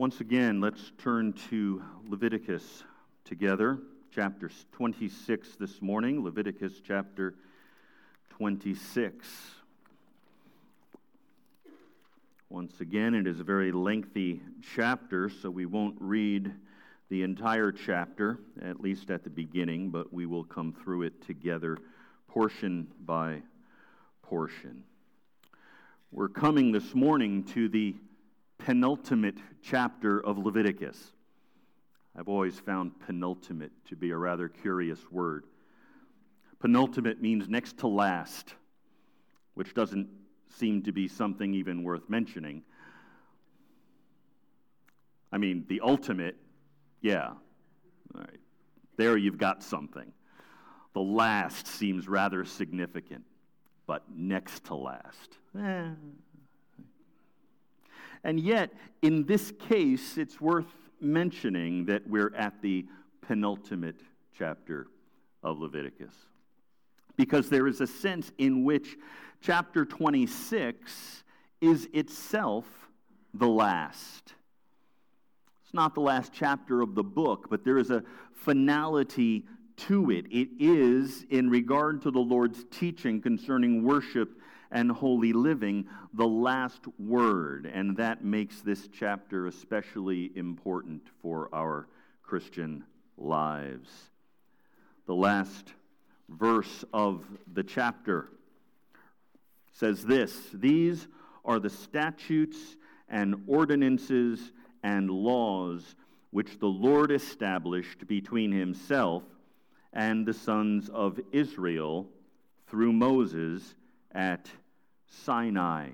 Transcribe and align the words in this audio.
Once 0.00 0.22
again, 0.22 0.62
let's 0.62 0.92
turn 0.96 1.30
to 1.30 1.84
Leviticus 2.08 2.84
together, 3.26 3.78
chapter 4.10 4.50
26 4.72 5.56
this 5.56 5.82
morning, 5.82 6.24
Leviticus 6.24 6.80
chapter 6.82 7.34
26. 8.30 9.28
Once 12.48 12.80
again, 12.80 13.14
it 13.14 13.26
is 13.26 13.40
a 13.40 13.44
very 13.44 13.70
lengthy 13.72 14.40
chapter, 14.74 15.28
so 15.28 15.50
we 15.50 15.66
won't 15.66 15.96
read 16.00 16.50
the 17.10 17.22
entire 17.22 17.70
chapter, 17.70 18.38
at 18.62 18.80
least 18.80 19.10
at 19.10 19.22
the 19.22 19.28
beginning, 19.28 19.90
but 19.90 20.10
we 20.10 20.24
will 20.24 20.44
come 20.44 20.72
through 20.72 21.02
it 21.02 21.26
together, 21.26 21.76
portion 22.26 22.88
by 23.04 23.42
portion. 24.22 24.82
We're 26.10 26.30
coming 26.30 26.72
this 26.72 26.94
morning 26.94 27.44
to 27.52 27.68
the 27.68 27.96
penultimate 28.60 29.38
chapter 29.62 30.24
of 30.24 30.38
Leviticus. 30.38 31.12
I've 32.16 32.28
always 32.28 32.58
found 32.58 32.98
penultimate 33.00 33.72
to 33.88 33.96
be 33.96 34.10
a 34.10 34.16
rather 34.16 34.48
curious 34.48 34.98
word. 35.10 35.44
Penultimate 36.60 37.22
means 37.22 37.48
next 37.48 37.78
to 37.78 37.86
last, 37.86 38.54
which 39.54 39.74
doesn't 39.74 40.08
seem 40.50 40.82
to 40.82 40.92
be 40.92 41.08
something 41.08 41.54
even 41.54 41.82
worth 41.82 42.08
mentioning. 42.08 42.62
I 45.32 45.38
mean, 45.38 45.64
the 45.68 45.80
ultimate, 45.80 46.36
yeah. 47.00 47.28
All 48.14 48.20
right. 48.20 48.40
There 48.96 49.16
you've 49.16 49.38
got 49.38 49.62
something. 49.62 50.12
The 50.92 51.00
last 51.00 51.66
seems 51.66 52.08
rather 52.08 52.44
significant, 52.44 53.24
but 53.86 54.02
next 54.14 54.64
to 54.64 54.74
last. 54.74 55.38
Eh. 55.58 55.90
And 58.24 58.38
yet, 58.38 58.72
in 59.02 59.24
this 59.24 59.52
case, 59.68 60.18
it's 60.18 60.40
worth 60.40 60.66
mentioning 61.00 61.86
that 61.86 62.06
we're 62.06 62.34
at 62.36 62.60
the 62.60 62.86
penultimate 63.22 64.00
chapter 64.36 64.88
of 65.42 65.58
Leviticus. 65.58 66.12
Because 67.16 67.48
there 67.48 67.66
is 67.66 67.80
a 67.80 67.86
sense 67.86 68.30
in 68.38 68.64
which 68.64 68.96
chapter 69.40 69.84
26 69.84 71.24
is 71.60 71.88
itself 71.92 72.66
the 73.34 73.48
last. 73.48 74.34
It's 75.64 75.74
not 75.74 75.94
the 75.94 76.00
last 76.00 76.32
chapter 76.32 76.80
of 76.80 76.94
the 76.94 77.04
book, 77.04 77.46
but 77.48 77.64
there 77.64 77.78
is 77.78 77.90
a 77.90 78.02
finality 78.34 79.44
to 79.76 80.10
it. 80.10 80.26
It 80.30 80.48
is, 80.58 81.24
in 81.30 81.48
regard 81.48 82.02
to 82.02 82.10
the 82.10 82.18
Lord's 82.18 82.64
teaching 82.70 83.20
concerning 83.20 83.84
worship 83.84 84.39
and 84.70 84.90
holy 84.90 85.32
living 85.32 85.86
the 86.14 86.26
last 86.26 86.84
word, 86.98 87.70
and 87.72 87.96
that 87.96 88.24
makes 88.24 88.60
this 88.60 88.88
chapter 88.88 89.46
especially 89.46 90.30
important 90.36 91.02
for 91.20 91.48
our 91.52 91.88
Christian 92.22 92.84
lives. 93.16 93.90
The 95.06 95.14
last 95.14 95.74
verse 96.28 96.84
of 96.92 97.24
the 97.52 97.64
chapter 97.64 98.28
says 99.72 100.04
this 100.04 100.36
These 100.54 101.08
are 101.44 101.58
the 101.58 101.70
statutes 101.70 102.76
and 103.08 103.42
ordinances 103.46 104.52
and 104.82 105.10
laws 105.10 105.96
which 106.30 106.58
the 106.58 106.66
Lord 106.66 107.10
established 107.10 108.06
between 108.06 108.52
himself 108.52 109.24
and 109.92 110.24
the 110.24 110.34
sons 110.34 110.88
of 110.90 111.18
Israel 111.32 112.06
through 112.68 112.92
Moses 112.92 113.74
at 114.12 114.48
Sinai. 115.06 115.90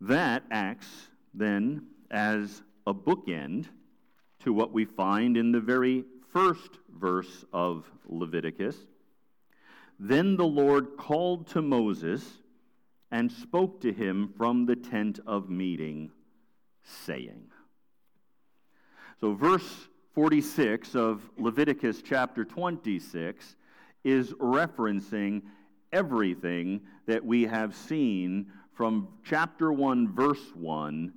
That 0.00 0.42
acts 0.50 1.08
then 1.34 1.86
as 2.10 2.62
a 2.86 2.94
bookend 2.94 3.66
to 4.40 4.52
what 4.52 4.72
we 4.72 4.84
find 4.84 5.36
in 5.36 5.52
the 5.52 5.60
very 5.60 6.04
first 6.32 6.78
verse 6.98 7.44
of 7.52 7.90
Leviticus. 8.06 8.76
Then 9.98 10.36
the 10.36 10.46
Lord 10.46 10.96
called 10.96 11.46
to 11.48 11.62
Moses 11.62 12.24
and 13.10 13.30
spoke 13.30 13.80
to 13.82 13.92
him 13.92 14.32
from 14.36 14.66
the 14.66 14.74
tent 14.74 15.20
of 15.26 15.48
meeting, 15.48 16.10
saying. 16.82 17.44
So, 19.20 19.34
verse 19.34 19.88
46 20.14 20.96
of 20.96 21.22
Leviticus 21.38 22.02
chapter 22.02 22.44
26 22.44 23.54
is 24.02 24.32
referencing 24.32 25.42
everything 25.92 26.80
that 27.06 27.24
we 27.24 27.44
have 27.44 27.74
seen 27.74 28.46
from 28.74 29.08
chapter 29.24 29.72
1, 29.72 30.14
verse 30.14 30.54
1 30.54 31.12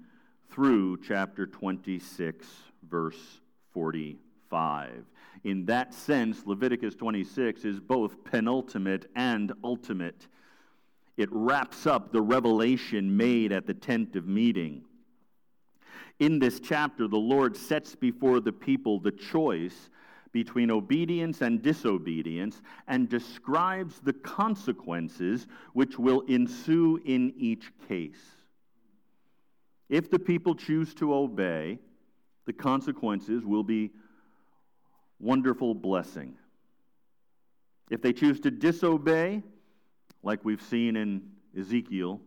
through 0.50 0.98
chapter 1.02 1.48
26, 1.48 2.48
verse 2.90 3.42
45. 3.74 5.06
In 5.44 5.66
that 5.66 5.94
sense, 5.94 6.44
Leviticus 6.46 6.96
26 6.96 7.66
is 7.66 7.80
both 7.80 8.24
penultimate 8.24 9.10
and 9.16 9.54
ultimate. 9.64 10.28
It 11.18 11.30
wraps 11.32 11.88
up 11.88 12.12
the 12.12 12.22
revelation 12.22 13.16
made 13.16 13.52
at 13.52 13.68
the 13.68 13.74
tent 13.74 14.16
of 14.16 14.28
meeting. 14.28 14.84
In 16.20 16.40
this 16.40 16.60
chapter, 16.60 17.08
the 17.08 17.18
Lord 17.18 17.56
sets 17.56 17.96
before 17.96 18.40
the 18.40 18.52
people 18.52 19.00
the 19.00 19.12
choice 19.12 19.90
between 20.36 20.70
obedience 20.70 21.40
and 21.40 21.62
disobedience 21.62 22.62
and 22.90 23.08
describes 23.08 24.02
the 24.02 24.12
consequences 24.12 25.48
which 25.72 25.98
will 25.98 26.20
ensue 26.28 27.00
in 27.06 27.34
each 27.38 27.72
case. 27.88 28.20
If 29.88 30.12
the 30.12 30.20
people 30.20 30.54
choose 30.54 30.94
to 30.96 31.14
obey, 31.14 31.80
the 32.46 32.52
consequences 32.52 33.46
will 33.46 33.64
be 33.64 33.92
wonderful 35.22 35.74
blessing. 35.74 36.36
If 37.90 38.02
they 38.02 38.12
choose 38.12 38.42
to 38.42 38.52
disobey, 38.52 39.42
like 40.22 40.44
we've 40.44 40.62
seen 40.62 40.98
in 40.98 41.32
Ezekiel, 41.58 42.20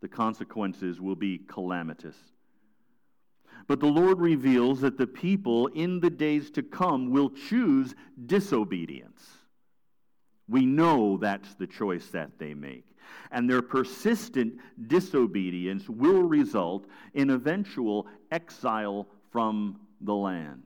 the 0.00 0.08
consequences 0.08 1.00
will 1.00 1.14
be 1.14 1.38
calamitous. 1.38 2.16
But 3.70 3.78
the 3.78 3.86
Lord 3.86 4.18
reveals 4.18 4.80
that 4.80 4.98
the 4.98 5.06
people 5.06 5.68
in 5.68 6.00
the 6.00 6.10
days 6.10 6.50
to 6.50 6.62
come 6.64 7.08
will 7.08 7.30
choose 7.30 7.94
disobedience. 8.26 9.24
We 10.48 10.66
know 10.66 11.18
that's 11.18 11.54
the 11.54 11.68
choice 11.68 12.08
that 12.08 12.36
they 12.36 12.52
make. 12.52 12.84
And 13.30 13.48
their 13.48 13.62
persistent 13.62 14.54
disobedience 14.88 15.88
will 15.88 16.24
result 16.24 16.88
in 17.14 17.30
eventual 17.30 18.08
exile 18.32 19.06
from 19.30 19.78
the 20.00 20.16
land. 20.16 20.64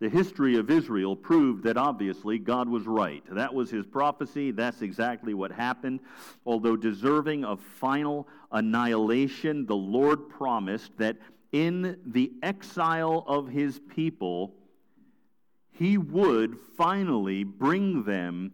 The 0.00 0.08
history 0.08 0.56
of 0.56 0.70
Israel 0.70 1.16
proved 1.16 1.64
that 1.64 1.76
obviously 1.76 2.38
God 2.38 2.68
was 2.68 2.86
right. 2.86 3.22
That 3.30 3.52
was 3.52 3.68
his 3.70 3.84
prophecy. 3.84 4.52
That's 4.52 4.80
exactly 4.80 5.34
what 5.34 5.50
happened. 5.50 6.00
Although 6.46 6.76
deserving 6.76 7.44
of 7.44 7.60
final 7.60 8.28
annihilation, 8.52 9.66
the 9.66 9.76
Lord 9.76 10.28
promised 10.28 10.96
that 10.98 11.16
in 11.50 11.98
the 12.06 12.32
exile 12.42 13.24
of 13.26 13.48
his 13.48 13.80
people, 13.94 14.54
he 15.72 15.98
would 15.98 16.58
finally 16.76 17.42
bring 17.42 18.04
them 18.04 18.52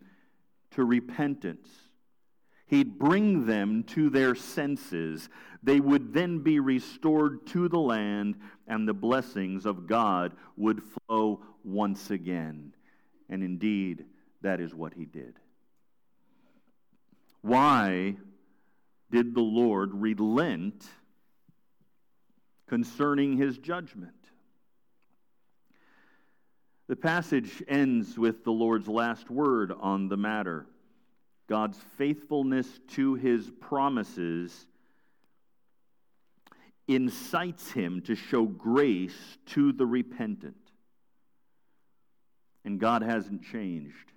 to 0.72 0.84
repentance. 0.84 1.68
He'd 2.66 2.98
bring 2.98 3.46
them 3.46 3.82
to 3.88 4.08
their 4.08 4.34
senses. 4.34 5.28
They 5.62 5.80
would 5.80 6.12
then 6.12 6.38
be 6.38 6.60
restored 6.60 7.46
to 7.48 7.68
the 7.68 7.78
land, 7.78 8.36
and 8.66 8.88
the 8.88 8.94
blessings 8.94 9.66
of 9.66 9.86
God 9.86 10.34
would 10.56 10.82
flow 10.82 11.42
once 11.62 12.10
again. 12.10 12.74
And 13.28 13.42
indeed, 13.42 14.06
that 14.40 14.60
is 14.60 14.74
what 14.74 14.94
he 14.94 15.04
did. 15.04 15.34
Why 17.42 18.16
did 19.10 19.34
the 19.34 19.42
Lord 19.42 19.90
relent 19.92 20.84
concerning 22.66 23.36
his 23.36 23.58
judgment? 23.58 24.12
The 26.86 26.96
passage 26.96 27.62
ends 27.68 28.18
with 28.18 28.44
the 28.44 28.52
Lord's 28.52 28.88
last 28.88 29.30
word 29.30 29.72
on 29.72 30.08
the 30.08 30.16
matter. 30.16 30.66
God's 31.46 31.78
faithfulness 31.98 32.66
to 32.92 33.14
his 33.14 33.50
promises 33.60 34.66
incites 36.88 37.70
him 37.70 38.02
to 38.02 38.14
show 38.14 38.44
grace 38.44 39.38
to 39.46 39.72
the 39.72 39.86
repentant. 39.86 40.56
And 42.64 42.78
God 42.78 43.02
hasn't 43.02 43.42
changed. 43.42 44.12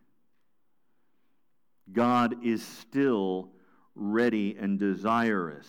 God 1.91 2.45
is 2.45 2.63
still 2.63 3.49
ready 3.95 4.55
and 4.59 4.79
desirous 4.79 5.67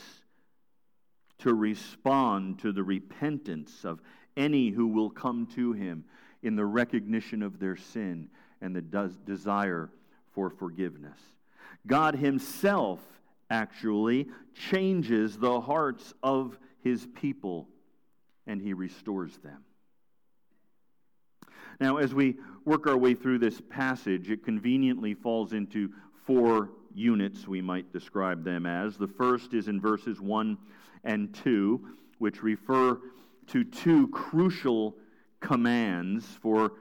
to 1.38 1.54
respond 1.54 2.58
to 2.60 2.72
the 2.72 2.82
repentance 2.82 3.84
of 3.84 4.00
any 4.36 4.70
who 4.70 4.88
will 4.88 5.10
come 5.10 5.46
to 5.54 5.72
him 5.72 6.04
in 6.42 6.56
the 6.56 6.66
recognition 6.66 7.42
of 7.42 7.58
their 7.58 7.76
sin 7.76 8.28
and 8.60 8.74
the 8.74 9.10
desire 9.24 9.90
for 10.32 10.50
forgiveness. 10.50 11.18
God 11.86 12.14
Himself 12.14 13.00
actually 13.50 14.28
changes 14.54 15.38
the 15.38 15.60
hearts 15.60 16.12
of 16.22 16.58
his 16.82 17.06
people 17.14 17.68
and 18.46 18.60
he 18.60 18.72
restores 18.72 19.36
them. 19.38 19.64
Now, 21.80 21.98
as 21.98 22.14
we 22.14 22.36
work 22.64 22.86
our 22.86 22.96
way 22.96 23.14
through 23.14 23.38
this 23.38 23.60
passage, 23.68 24.30
it 24.30 24.44
conveniently 24.44 25.14
falls 25.14 25.52
into 25.52 25.90
four 26.26 26.70
units, 26.94 27.46
we 27.46 27.60
might 27.60 27.92
describe 27.92 28.42
them 28.42 28.66
as. 28.66 28.96
The 28.96 29.06
first 29.06 29.54
is 29.54 29.68
in 29.68 29.80
verses 29.80 30.20
1 30.20 30.58
and 31.04 31.32
2, 31.34 31.80
which 32.18 32.42
refer 32.42 32.98
to 33.48 33.64
two 33.64 34.08
crucial 34.08 34.96
commands 35.40 36.26
for 36.42 36.72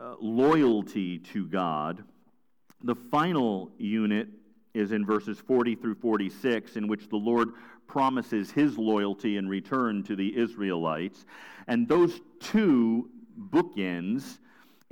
uh, 0.00 0.14
loyalty 0.20 1.18
to 1.18 1.46
God. 1.46 2.02
The 2.86 2.94
final 2.94 3.72
unit 3.78 4.28
is 4.72 4.92
in 4.92 5.04
verses 5.04 5.40
40 5.40 5.74
through 5.74 5.96
46, 5.96 6.76
in 6.76 6.86
which 6.86 7.08
the 7.08 7.16
Lord 7.16 7.48
promises 7.88 8.52
his 8.52 8.78
loyalty 8.78 9.38
in 9.38 9.48
return 9.48 10.04
to 10.04 10.14
the 10.14 10.36
Israelites. 10.38 11.26
And 11.66 11.88
those 11.88 12.20
two 12.38 13.10
bookends 13.50 14.38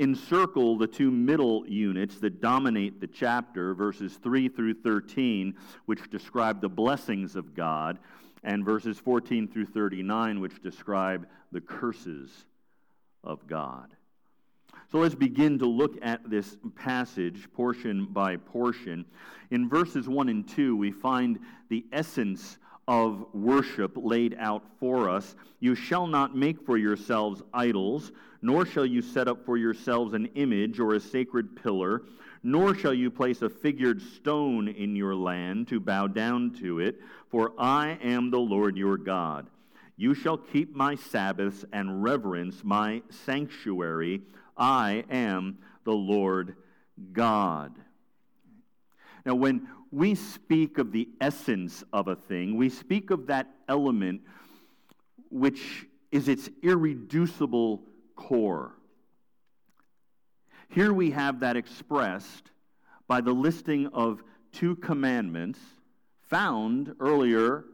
encircle 0.01 0.77
the 0.77 0.89
two 0.89 1.13
middle 1.13 1.65
units 1.69 2.19
that 2.19 2.41
dominate 2.41 3.01
the 3.01 3.07
chapter, 3.07 3.75
verses 3.75 4.19
3 4.21 4.49
through 4.49 4.75
13, 4.75 5.55
which 5.87 6.11
describe 6.11 6.61
the 6.61 6.69
blessings 6.69 7.37
of 7.37 7.55
God, 7.55 8.01
and 8.43 8.65
verses 8.65 8.99
14 8.99 9.47
through 9.47 9.67
39, 9.67 10.41
which 10.41 10.61
describe 10.61 11.29
the 11.53 11.61
curses 11.61 12.45
of 13.23 13.47
God. 13.47 13.95
So 14.91 14.99
let's 14.99 15.15
begin 15.15 15.59
to 15.59 15.67
look 15.67 15.99
at 16.03 16.29
this 16.31 16.57
passage 16.77 17.49
portion 17.53 18.07
by 18.07 18.37
portion. 18.37 19.05
In 19.51 19.69
verses 19.69 20.09
1 20.09 20.29
and 20.29 20.49
2, 20.49 20.77
we 20.77 20.93
find 20.93 21.39
the 21.69 21.85
essence 21.93 22.59
of 22.87 23.27
worship 23.33 23.93
laid 23.97 24.37
out 24.39 24.63
for 24.79 25.09
us. 25.09 25.37
You 25.61 25.75
shall 25.75 26.07
not 26.07 26.37
make 26.37 26.65
for 26.65 26.77
yourselves 26.77 27.43
idols, 27.53 28.13
nor 28.43 28.67
shall 28.67 28.87
you 28.87 29.01
set 29.01 29.27
up 29.27 29.45
for 29.45 29.57
yourselves 29.57 30.13
an 30.13 30.27
image 30.35 30.79
or 30.79 30.95
a 30.95 31.01
sacred 31.01 31.57
pillar, 31.57 32.03
nor 32.43 32.75
shall 32.75 32.93
you 32.93 33.11
place 33.11 33.41
a 33.41 33.49
figured 33.49 34.03
stone 34.03 34.69
in 34.69 34.95
your 34.95 35.15
land 35.15 35.67
to 35.69 35.81
bow 35.81 36.07
down 36.07 36.55
to 36.61 36.79
it, 36.79 37.01
for 37.31 37.53
I 37.59 37.99
am 38.03 38.31
the 38.31 38.39
Lord 38.39 38.77
your 38.77 38.99
God. 38.99 39.47
You 39.97 40.13
shall 40.15 40.37
keep 40.37 40.75
my 40.75 40.97
Sabbaths 40.97 41.65
and 41.73 42.03
reverence 42.03 42.63
my 42.63 43.03
sanctuary. 43.25 44.21
I 44.57 45.05
am 45.11 45.59
the 45.85 45.93
Lord 45.93 46.57
God. 47.13 47.73
Now, 49.27 49.35
when 49.35 49.69
we 49.91 50.15
speak 50.15 50.79
of 50.79 50.93
the 50.93 51.09
essence 51.21 51.83
of 51.93 52.09
a 52.09 52.17
thing, 52.17 52.57
we 52.57 52.69
speak 52.69 53.11
of 53.11 53.27
that 53.29 53.49
element 53.69 54.23
which 55.31 55.87
is 56.13 56.29
its 56.29 56.49
irreducible 56.63 57.83
core. 58.15 58.73
Here 60.69 60.93
we 60.93 61.11
have 61.13 61.41
that 61.41 61.57
expressed 61.57 62.51
by 63.07 63.21
the 63.21 63.33
listing 63.33 63.87
of 63.89 64.23
two 64.53 64.77
commandments 64.77 65.59
found 66.23 66.95
earlier 67.01 67.65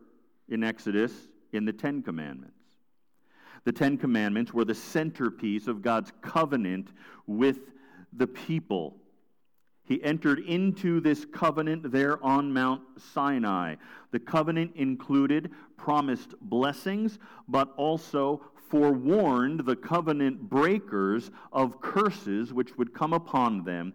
in 0.48 0.64
Exodus 0.64 1.12
in 1.52 1.64
the 1.64 1.72
Ten 1.72 2.02
Commandments. 2.02 2.59
The 3.64 3.72
Ten 3.72 3.98
Commandments 3.98 4.52
were 4.52 4.64
the 4.64 4.74
centerpiece 4.74 5.66
of 5.66 5.82
God's 5.82 6.12
covenant 6.22 6.88
with 7.26 7.58
the 8.12 8.26
people. 8.26 8.96
He 9.84 10.02
entered 10.04 10.38
into 10.40 11.00
this 11.00 11.24
covenant 11.24 11.90
there 11.90 12.22
on 12.24 12.52
Mount 12.52 12.82
Sinai. 13.12 13.74
The 14.12 14.20
covenant 14.20 14.72
included 14.76 15.50
promised 15.76 16.34
blessings, 16.40 17.18
but 17.48 17.72
also 17.76 18.40
forewarned 18.68 19.60
the 19.66 19.74
covenant 19.74 20.48
breakers 20.48 21.30
of 21.52 21.80
curses 21.80 22.52
which 22.52 22.78
would 22.78 22.94
come 22.94 23.12
upon 23.12 23.64
them 23.64 23.92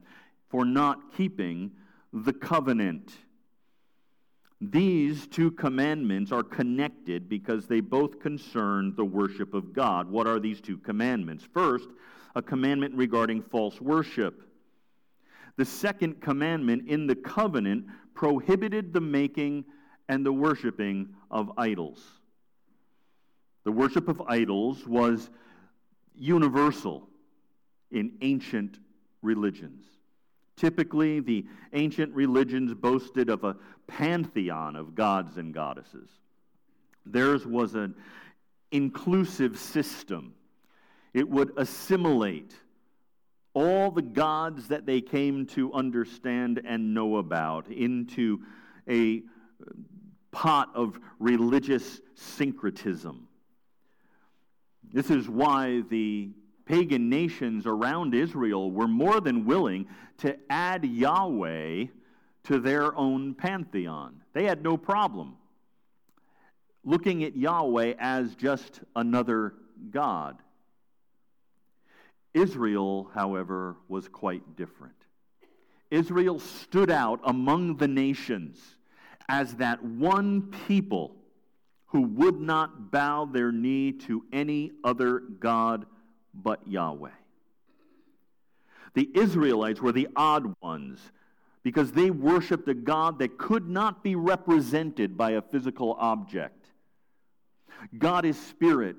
for 0.49 0.65
not 0.65 1.13
keeping 1.15 1.71
the 2.11 2.33
covenant. 2.33 3.13
These 4.61 5.27
two 5.27 5.51
commandments 5.51 6.31
are 6.31 6.43
connected 6.43 7.27
because 7.27 7.67
they 7.67 7.81
both 7.81 8.19
concern 8.19 8.93
the 8.95 9.05
worship 9.05 9.53
of 9.53 9.73
God. 9.73 10.09
What 10.09 10.27
are 10.27 10.39
these 10.39 10.61
two 10.61 10.77
commandments? 10.77 11.45
First, 11.53 11.89
a 12.35 12.41
commandment 12.41 12.95
regarding 12.95 13.41
false 13.43 13.81
worship. 13.81 14.41
The 15.57 15.65
second 15.65 16.21
commandment 16.21 16.87
in 16.87 17.07
the 17.07 17.15
covenant 17.15 17.85
prohibited 18.13 18.93
the 18.93 19.01
making 19.01 19.65
and 20.07 20.25
the 20.25 20.33
worshiping 20.33 21.09
of 21.31 21.51
idols. 21.57 22.03
The 23.63 23.71
worship 23.71 24.07
of 24.07 24.21
idols 24.27 24.85
was 24.85 25.29
universal 26.13 27.07
in 27.91 28.13
ancient 28.21 28.79
religions. 29.21 29.83
Typically, 30.55 31.19
the 31.19 31.45
ancient 31.73 32.13
religions 32.13 32.73
boasted 32.73 33.29
of 33.29 33.43
a 33.43 33.57
pantheon 33.87 34.75
of 34.75 34.95
gods 34.95 35.37
and 35.37 35.53
goddesses. 35.53 36.09
Theirs 37.05 37.45
was 37.45 37.75
an 37.75 37.95
inclusive 38.71 39.57
system. 39.57 40.33
It 41.13 41.29
would 41.29 41.51
assimilate 41.57 42.53
all 43.53 43.89
the 43.89 44.01
gods 44.01 44.67
that 44.67 44.85
they 44.85 44.99
came 45.01 45.45
to 45.45 45.73
understand 45.73 46.61
and 46.65 46.93
know 46.93 47.17
about 47.17 47.67
into 47.69 48.41
a 48.89 49.23
pot 50.31 50.69
of 50.75 50.99
religious 51.19 52.01
syncretism. 52.15 53.27
This 54.91 55.09
is 55.09 55.29
why 55.29 55.83
the 55.89 56.31
pagan 56.65 57.09
nations 57.09 57.65
around 57.65 58.13
Israel 58.13 58.71
were 58.71 58.87
more 58.87 59.21
than 59.21 59.45
willing 59.45 59.87
to 60.17 60.35
add 60.49 60.83
Yahweh 60.83 61.85
to 62.45 62.59
their 62.59 62.95
own 62.95 63.33
pantheon. 63.33 64.21
They 64.33 64.45
had 64.45 64.63
no 64.63 64.77
problem 64.77 65.35
looking 66.83 67.23
at 67.23 67.35
Yahweh 67.35 67.95
as 67.97 68.35
just 68.35 68.81
another 68.95 69.55
God. 69.89 70.37
Israel, 72.33 73.09
however, 73.13 73.77
was 73.87 74.07
quite 74.07 74.55
different. 74.55 74.95
Israel 75.89 76.39
stood 76.39 76.91
out 76.91 77.19
among 77.23 77.77
the 77.77 77.87
nations 77.87 78.59
as 79.27 79.55
that 79.55 79.83
one 79.83 80.53
people 80.67 81.15
who 81.87 82.01
would 82.01 82.39
not 82.39 82.91
bow 82.91 83.25
their 83.25 83.51
knee 83.51 83.91
to 83.91 84.23
any 84.33 84.71
other 84.83 85.19
God 85.19 85.85
but 86.33 86.67
Yahweh. 86.67 87.09
The 88.93 89.09
Israelites 89.13 89.81
were 89.81 89.91
the 89.91 90.09
odd 90.15 90.55
ones 90.61 90.99
because 91.65 91.91
they 91.91 92.11
worshiped 92.11 92.67
a 92.67 92.75
God 92.75 93.17
that 93.17 93.39
could 93.39 93.67
not 93.67 94.03
be 94.03 94.15
represented 94.15 95.17
by 95.17 95.31
a 95.31 95.41
physical 95.41 95.97
object. 95.99 96.67
God 97.97 98.23
is 98.23 98.39
spirit 98.39 98.95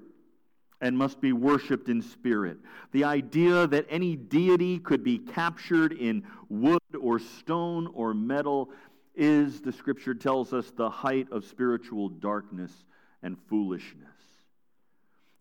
and 0.81 0.99
must 0.99 1.21
be 1.21 1.33
worshiped 1.33 1.89
in 1.89 2.03
spirit. 2.03 2.59
The 2.91 3.05
idea 3.05 3.69
that 3.69 3.87
any 3.89 4.17
deity 4.17 4.81
could 4.81 5.05
be 5.05 5.17
captured 5.17 5.93
in 5.93 6.25
wood 6.49 6.81
or 7.01 7.21
stone 7.21 7.87
or 7.95 8.15
metal 8.15 8.71
is, 9.15 9.61
the 9.61 9.73
scripture 9.73 10.15
tells 10.15 10.53
us, 10.53 10.73
the 10.73 10.91
height 10.91 11.29
of 11.31 11.45
spiritual 11.45 12.09
darkness 12.09 12.73
and 13.23 13.37
foolishness. 13.49 14.09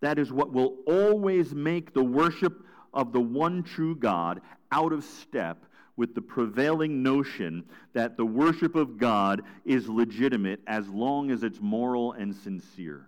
That 0.02 0.20
is 0.20 0.32
what 0.32 0.54
will 0.54 0.76
always 0.86 1.56
make 1.56 1.92
the 1.96 2.04
worship 2.04 2.54
of 2.94 3.14
the 3.14 3.20
one 3.20 3.64
true 3.64 3.96
God 3.96 4.42
out 4.72 4.94
of 4.94 5.04
step 5.04 5.66
with 5.98 6.14
the 6.14 6.22
prevailing 6.22 7.04
notion 7.04 7.64
that 7.94 8.18
the 8.18 8.26
worship 8.26 8.76
of 8.76 8.98
God 8.98 9.42
is 9.64 9.88
legitimate 9.88 10.60
as 10.68 10.88
long 10.90 11.32
as 11.32 11.44
it's 11.44 11.60
moral 11.62 12.12
and 12.14 12.36
sincere. 12.36 13.08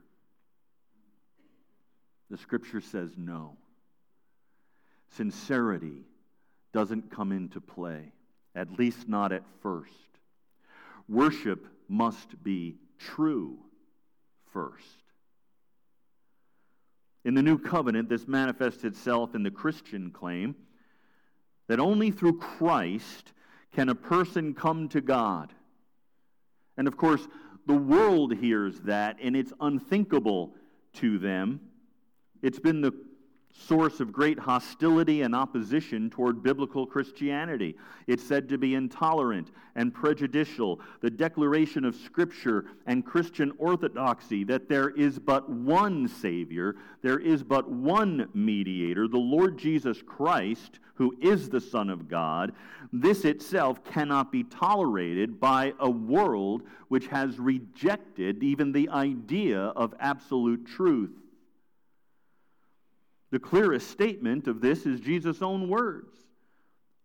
The 2.29 2.37
scripture 2.37 2.81
says 2.81 3.11
no. 3.17 3.57
Sincerity 5.15 6.05
doesn't 6.73 7.11
come 7.11 7.31
into 7.31 7.61
play, 7.61 8.11
at 8.55 8.77
least 8.77 9.07
not 9.07 9.31
at 9.31 9.43
first. 9.61 9.91
Worship 11.07 11.65
must 11.87 12.43
be 12.43 12.75
true 12.97 13.57
first. 14.51 14.83
In 17.23 17.33
the 17.33 17.41
new 17.41 17.57
covenant, 17.57 18.09
this 18.09 18.27
manifests 18.27 18.83
itself 18.83 19.35
in 19.35 19.43
the 19.43 19.51
Christian 19.51 20.11
claim 20.11 20.55
that 21.67 21.79
only 21.79 22.11
through 22.11 22.39
Christ 22.39 23.33
can 23.73 23.89
a 23.89 23.95
person 23.95 24.53
come 24.53 24.89
to 24.89 25.01
God. 25.01 25.53
And 26.77 26.87
of 26.87 26.97
course, 26.97 27.27
the 27.65 27.73
world 27.73 28.35
hears 28.35 28.79
that, 28.81 29.17
and 29.21 29.35
it's 29.35 29.53
unthinkable 29.59 30.53
to 30.93 31.17
them 31.19 31.59
it's 32.41 32.59
been 32.59 32.81
the 32.81 32.93
source 33.65 33.99
of 33.99 34.11
great 34.11 34.37
hostility 34.37 35.23
and 35.23 35.35
opposition 35.35 36.09
toward 36.09 36.43
biblical 36.43 36.85
Christianity. 36.85 37.75
It's 38.05 38.23
said 38.23 38.47
to 38.49 38.57
be 38.57 38.75
intolerant 38.75 39.51
and 39.75 39.93
prejudicial. 39.93 40.79
The 41.01 41.09
declaration 41.09 41.83
of 41.83 41.95
Scripture 41.95 42.65
and 42.85 43.05
Christian 43.05 43.51
orthodoxy 43.57 44.43
that 44.45 44.69
there 44.69 44.89
is 44.89 45.19
but 45.19 45.49
one 45.49 46.07
Savior, 46.07 46.75
there 47.01 47.19
is 47.19 47.43
but 47.43 47.69
one 47.69 48.29
mediator, 48.33 49.07
the 49.07 49.17
Lord 49.17 49.57
Jesus 49.57 50.01
Christ, 50.05 50.79
who 50.95 51.15
is 51.21 51.49
the 51.49 51.61
Son 51.61 51.89
of 51.89 52.07
God, 52.07 52.53
this 52.93 53.25
itself 53.25 53.83
cannot 53.83 54.31
be 54.31 54.43
tolerated 54.43 55.39
by 55.39 55.73
a 55.79 55.89
world 55.89 56.63
which 56.87 57.07
has 57.07 57.37
rejected 57.37 58.43
even 58.43 58.71
the 58.71 58.89
idea 58.89 59.59
of 59.59 59.93
absolute 59.99 60.65
truth. 60.65 61.11
The 63.31 63.39
clearest 63.39 63.89
statement 63.89 64.47
of 64.47 64.61
this 64.61 64.85
is 64.85 64.99
Jesus' 64.99 65.41
own 65.41 65.67
words 65.67 66.15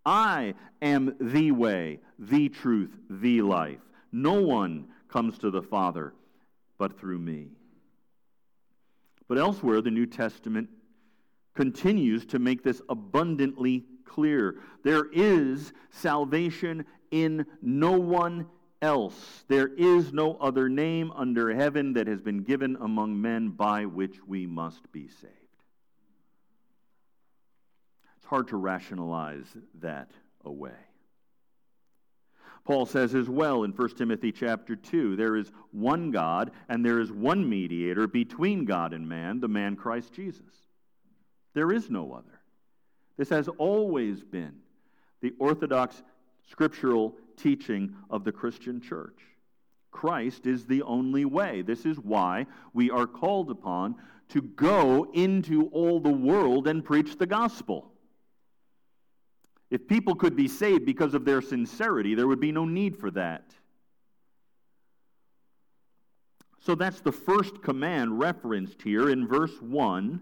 I 0.04 0.54
am 0.80 1.14
the 1.20 1.52
way, 1.52 2.00
the 2.18 2.48
truth, 2.48 2.96
the 3.08 3.42
life. 3.42 3.80
No 4.12 4.42
one 4.42 4.88
comes 5.08 5.38
to 5.38 5.50
the 5.50 5.62
Father 5.62 6.14
but 6.78 6.98
through 6.98 7.18
me. 7.18 7.48
But 9.28 9.38
elsewhere, 9.38 9.80
the 9.80 9.90
New 9.90 10.06
Testament 10.06 10.68
continues 11.54 12.26
to 12.26 12.38
make 12.38 12.62
this 12.62 12.82
abundantly 12.88 13.84
clear. 14.04 14.56
There 14.82 15.06
is 15.12 15.72
salvation 15.90 16.84
in 17.10 17.46
no 17.60 17.92
one 17.92 18.46
else. 18.80 19.44
There 19.48 19.68
is 19.68 20.12
no 20.12 20.36
other 20.36 20.68
name 20.68 21.12
under 21.12 21.54
heaven 21.54 21.92
that 21.94 22.08
has 22.08 22.20
been 22.20 22.42
given 22.42 22.76
among 22.80 23.20
men 23.20 23.50
by 23.50 23.86
which 23.86 24.16
we 24.26 24.46
must 24.46 24.90
be 24.92 25.08
saved. 25.08 25.41
Hard 28.32 28.48
to 28.48 28.56
rationalize 28.56 29.44
that 29.82 30.10
away. 30.42 30.72
Paul 32.64 32.86
says 32.86 33.14
as 33.14 33.28
well 33.28 33.64
in 33.64 33.72
1 33.72 33.88
Timothy 33.90 34.32
chapter 34.32 34.74
2 34.74 35.16
there 35.16 35.36
is 35.36 35.52
one 35.70 36.10
God 36.12 36.50
and 36.70 36.82
there 36.82 36.98
is 36.98 37.12
one 37.12 37.46
mediator 37.46 38.06
between 38.06 38.64
God 38.64 38.94
and 38.94 39.06
man, 39.06 39.40
the 39.40 39.48
man 39.48 39.76
Christ 39.76 40.14
Jesus. 40.14 40.54
There 41.52 41.72
is 41.72 41.90
no 41.90 42.14
other. 42.14 42.40
This 43.18 43.28
has 43.28 43.48
always 43.48 44.24
been 44.24 44.54
the 45.20 45.34
orthodox 45.38 46.02
scriptural 46.50 47.14
teaching 47.36 47.94
of 48.08 48.24
the 48.24 48.32
Christian 48.32 48.80
church. 48.80 49.20
Christ 49.90 50.46
is 50.46 50.64
the 50.64 50.80
only 50.84 51.26
way. 51.26 51.60
This 51.60 51.84
is 51.84 51.98
why 51.98 52.46
we 52.72 52.90
are 52.90 53.06
called 53.06 53.50
upon 53.50 53.96
to 54.30 54.40
go 54.40 55.06
into 55.12 55.66
all 55.66 56.00
the 56.00 56.08
world 56.08 56.66
and 56.66 56.82
preach 56.82 57.18
the 57.18 57.26
gospel. 57.26 57.91
If 59.72 59.88
people 59.88 60.14
could 60.14 60.36
be 60.36 60.48
saved 60.48 60.84
because 60.84 61.14
of 61.14 61.24
their 61.24 61.40
sincerity, 61.40 62.14
there 62.14 62.26
would 62.26 62.40
be 62.40 62.52
no 62.52 62.66
need 62.66 62.94
for 62.94 63.10
that. 63.12 63.54
So 66.60 66.74
that's 66.74 67.00
the 67.00 67.10
first 67.10 67.62
command 67.62 68.20
referenced 68.20 68.82
here 68.82 69.08
in 69.08 69.26
verse 69.26 69.62
1. 69.62 70.20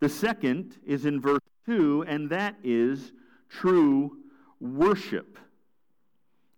The 0.00 0.08
second 0.08 0.78
is 0.86 1.04
in 1.04 1.20
verse 1.20 1.42
2, 1.66 2.06
and 2.08 2.30
that 2.30 2.56
is 2.64 3.12
true 3.50 4.16
worship. 4.58 5.38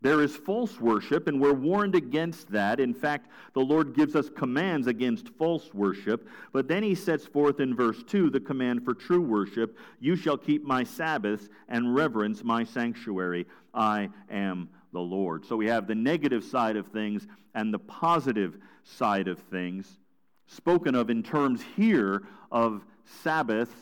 There 0.01 0.23
is 0.23 0.37
false 0.37 0.81
worship, 0.81 1.27
and 1.27 1.41
we're 1.41 1.53
warned 1.53 1.97
against 1.97 2.51
that. 2.53 2.79
In 2.79 2.95
fact, 2.95 3.31
the 3.53 3.61
Lord 3.61 3.95
gives 3.95 4.15
us 4.15 4.31
commands 4.31 4.87
against 4.87 5.29
false 5.31 5.75
worship. 5.75 6.29
But 6.53 6.69
then 6.69 6.85
he 6.85 6.95
sets 6.95 7.27
forth 7.27 7.59
in 7.59 7.75
verse 7.75 8.05
2 8.05 8.31
the 8.31 8.39
command 8.39 8.85
for 8.85 8.95
true 8.95 9.21
worship 9.21 9.77
You 9.99 10.15
shall 10.15 10.37
keep 10.37 10.65
my 10.65 10.85
Sabbaths 10.85 11.49
and 11.69 11.97
reverence 11.97 12.45
my 12.45 12.63
sanctuary. 12.63 13.47
I 13.75 14.11
am 14.31 14.69
the 14.93 15.01
Lord. 15.01 15.45
So 15.45 15.57
we 15.57 15.67
have 15.67 15.89
the 15.89 15.97
negative 15.97 16.45
side 16.45 16.77
of 16.77 16.87
things 16.89 17.27
and 17.55 17.75
the 17.75 17.81
positive 17.81 18.57
side 18.85 19.27
of 19.27 19.41
things, 19.51 19.99
spoken 20.47 20.95
of 20.95 21.11
in 21.11 21.25
terms 21.25 21.61
here 21.77 22.23
of 22.53 22.85
Sabbaths 23.25 23.75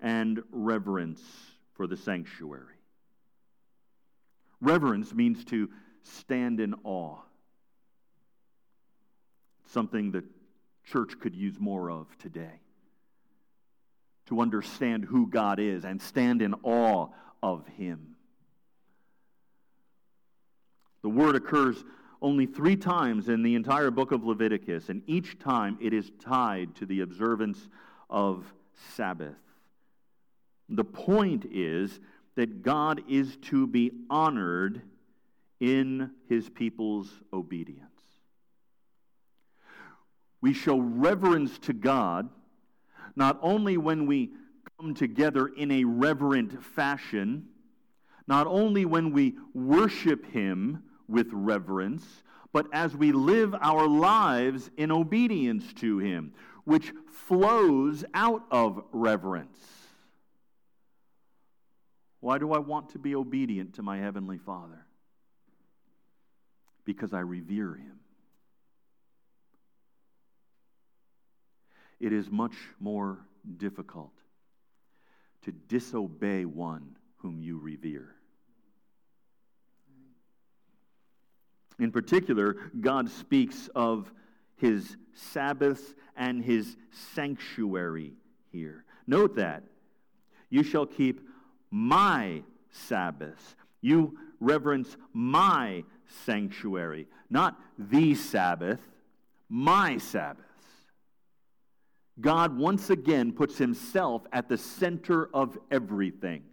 and 0.00 0.42
reverence 0.52 1.22
for 1.74 1.88
the 1.88 1.96
sanctuary. 1.96 2.75
Reverence 4.60 5.12
means 5.14 5.44
to 5.46 5.68
stand 6.02 6.60
in 6.60 6.74
awe. 6.84 7.18
Something 9.66 10.12
that 10.12 10.24
church 10.84 11.18
could 11.18 11.34
use 11.34 11.58
more 11.58 11.90
of 11.90 12.06
today. 12.18 12.60
To 14.26 14.40
understand 14.40 15.04
who 15.04 15.26
God 15.26 15.58
is 15.58 15.84
and 15.84 16.00
stand 16.00 16.42
in 16.42 16.54
awe 16.62 17.08
of 17.42 17.66
Him. 17.76 18.16
The 21.02 21.08
word 21.10 21.36
occurs 21.36 21.84
only 22.22 22.46
three 22.46 22.76
times 22.76 23.28
in 23.28 23.42
the 23.42 23.54
entire 23.54 23.90
book 23.90 24.10
of 24.10 24.24
Leviticus, 24.24 24.88
and 24.88 25.02
each 25.06 25.38
time 25.38 25.78
it 25.80 25.92
is 25.92 26.10
tied 26.18 26.74
to 26.76 26.86
the 26.86 27.02
observance 27.02 27.68
of 28.08 28.44
Sabbath. 28.94 29.36
The 30.68 30.84
point 30.84 31.46
is 31.50 32.00
that 32.36 32.62
God 32.62 33.02
is 33.08 33.36
to 33.42 33.66
be 33.66 33.90
honored 34.08 34.82
in 35.58 36.10
his 36.28 36.48
people's 36.48 37.10
obedience. 37.32 37.82
We 40.40 40.52
show 40.52 40.78
reverence 40.78 41.58
to 41.60 41.72
God 41.72 42.28
not 43.16 43.38
only 43.42 43.78
when 43.78 44.06
we 44.06 44.30
come 44.78 44.94
together 44.94 45.48
in 45.48 45.70
a 45.70 45.84
reverent 45.84 46.62
fashion, 46.62 47.46
not 48.28 48.46
only 48.46 48.84
when 48.84 49.12
we 49.12 49.36
worship 49.54 50.30
him 50.30 50.82
with 51.08 51.28
reverence, 51.32 52.04
but 52.52 52.66
as 52.72 52.94
we 52.96 53.12
live 53.12 53.54
our 53.60 53.86
lives 53.86 54.70
in 54.76 54.90
obedience 54.90 55.72
to 55.74 55.98
him, 55.98 56.32
which 56.64 56.92
flows 57.10 58.04
out 58.12 58.42
of 58.50 58.82
reverence. 58.92 59.75
Why 62.20 62.38
do 62.38 62.52
I 62.52 62.58
want 62.58 62.90
to 62.90 62.98
be 62.98 63.14
obedient 63.14 63.74
to 63.74 63.82
my 63.82 63.98
Heavenly 63.98 64.38
Father? 64.38 64.86
Because 66.84 67.12
I 67.12 67.20
revere 67.20 67.74
Him. 67.74 68.00
It 71.98 72.12
is 72.12 72.30
much 72.30 72.54
more 72.78 73.18
difficult 73.56 74.12
to 75.42 75.52
disobey 75.52 76.44
one 76.44 76.96
whom 77.18 77.40
you 77.40 77.58
revere. 77.58 78.16
In 81.78 81.92
particular, 81.92 82.56
God 82.80 83.10
speaks 83.10 83.68
of 83.74 84.10
his 84.56 84.96
Sabbaths 85.14 85.94
and 86.16 86.42
his 86.42 86.76
sanctuary 87.14 88.14
here. 88.50 88.84
Note 89.06 89.36
that. 89.36 89.62
You 90.48 90.62
shall 90.62 90.86
keep 90.86 91.20
my 91.76 92.42
Sabbaths. 92.70 93.54
You 93.82 94.18
reverence 94.40 94.96
my 95.12 95.84
sanctuary, 96.24 97.06
not 97.28 97.60
the 97.78 98.14
Sabbath, 98.14 98.80
my 99.50 99.98
Sabbaths. 99.98 100.42
God 102.18 102.56
once 102.56 102.88
again 102.88 103.30
puts 103.30 103.58
himself 103.58 104.22
at 104.32 104.48
the 104.48 104.56
center 104.56 105.28
of 105.34 105.58
everything. 105.70 106.44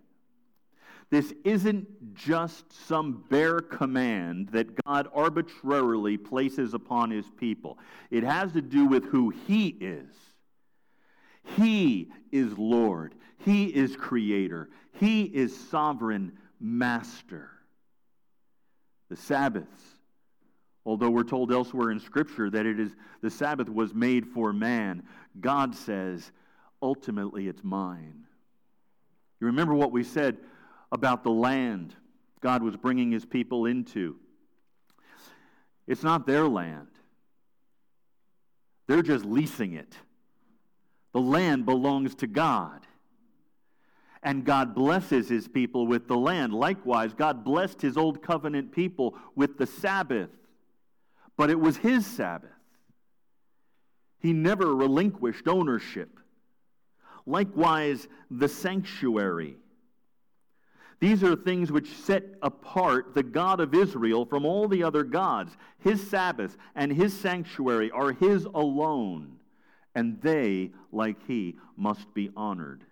This 1.10 1.34
isn't 1.46 2.16
just 2.16 2.74
some 2.88 3.24
bare 3.30 3.62
command 3.62 4.50
that 4.50 4.84
God 4.84 5.08
arbitrarily 5.14 6.18
places 6.18 6.74
upon 6.74 7.12
his 7.12 7.26
people. 7.38 7.78
It 8.12 8.24
has 8.24 8.52
to 8.54 8.62
do 8.62 8.88
with 8.88 9.06
who 9.06 9.30
he 9.30 9.68
is. 9.80 10.10
He 11.56 12.12
is 12.32 12.58
Lord. 12.58 13.16
He 13.40 13.66
is 13.66 13.96
creator. 13.96 14.70
He 14.94 15.24
is 15.24 15.56
sovereign 15.70 16.34
master. 16.60 17.50
The 19.10 19.16
Sabbaths, 19.16 19.82
although 20.86 21.10
we're 21.10 21.24
told 21.24 21.52
elsewhere 21.52 21.92
in 21.92 22.00
Scripture 22.00 22.50
that 22.50 22.66
it 22.66 22.80
is 22.80 22.92
the 23.22 23.30
Sabbath 23.30 23.70
was 23.70 23.94
made 23.94 24.28
for 24.28 24.54
man, 24.54 25.04
God 25.40 25.76
says, 25.76 26.32
ultimately 26.82 27.48
it's 27.48 27.64
mine. 27.64 28.26
You 29.40 29.48
remember 29.48 29.74
what 29.74 29.92
we 29.92 30.04
said 30.04 30.38
about 30.92 31.24
the 31.24 31.32
land 31.32 31.96
God 32.42 32.62
was 32.62 32.76
bringing 32.76 33.12
his 33.12 33.26
people 33.26 33.66
into. 33.66 34.18
It's 35.88 36.04
not 36.04 36.26
their 36.26 36.48
land. 36.48 36.88
They're 38.88 39.02
just 39.02 39.26
leasing 39.26 39.74
it. 39.74 39.98
The 41.14 41.22
land 41.22 41.66
belongs 41.66 42.16
to 42.16 42.28
God 42.28 42.86
and 44.24 44.46
God 44.46 44.74
blesses 44.74 45.28
his 45.28 45.48
people 45.48 45.86
with 45.86 46.08
the 46.08 46.18
land. 46.18 46.54
Likewise, 46.54 47.14
God 47.14 47.44
blessed 47.44 47.82
his 47.82 47.98
old 47.98 48.24
covenant 48.24 48.72
people 48.72 49.16
with 49.36 49.58
the 49.58 49.68
Sabbath, 49.68 50.30
but 51.36 51.50
it 51.50 51.60
was 51.60 51.78
his 51.78 52.06
Sabbath. 52.06 52.50
He 54.20 54.32
never 54.32 54.74
relinquished 54.74 55.48
ownership. 55.48 56.20
Likewise, 57.26 58.08
the 58.32 58.48
sanctuary. 58.48 59.58
These 61.02 61.22
are 61.22 61.36
things 61.36 61.70
which 61.70 61.90
set 61.90 62.24
apart 62.42 63.14
the 63.14 63.24
God 63.24 63.60
of 63.60 63.74
Israel 63.74 64.26
from 64.26 64.46
all 64.46 64.70
the 64.70 64.84
other 64.84 65.04
gods. 65.04 65.52
His 65.80 66.10
Sabbath 66.10 66.58
and 66.76 66.94
his 66.94 67.14
sanctuary 67.14 67.92
are 67.92 68.14
his 68.14 68.46
alone, 68.46 69.36
and 69.94 70.22
they, 70.22 70.72
like 70.94 71.18
he, 71.28 71.58
must 71.76 72.14
be 72.14 72.32
honored. 72.38 72.86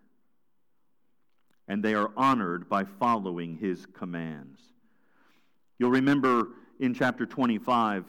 And 1.71 1.81
they 1.81 1.93
are 1.93 2.11
honored 2.17 2.67
by 2.67 2.83
following 2.83 3.55
his 3.55 3.85
commands. 3.93 4.59
You'll 5.79 5.91
remember 5.91 6.49
in 6.81 6.93
chapter 6.93 7.25
25, 7.25 8.03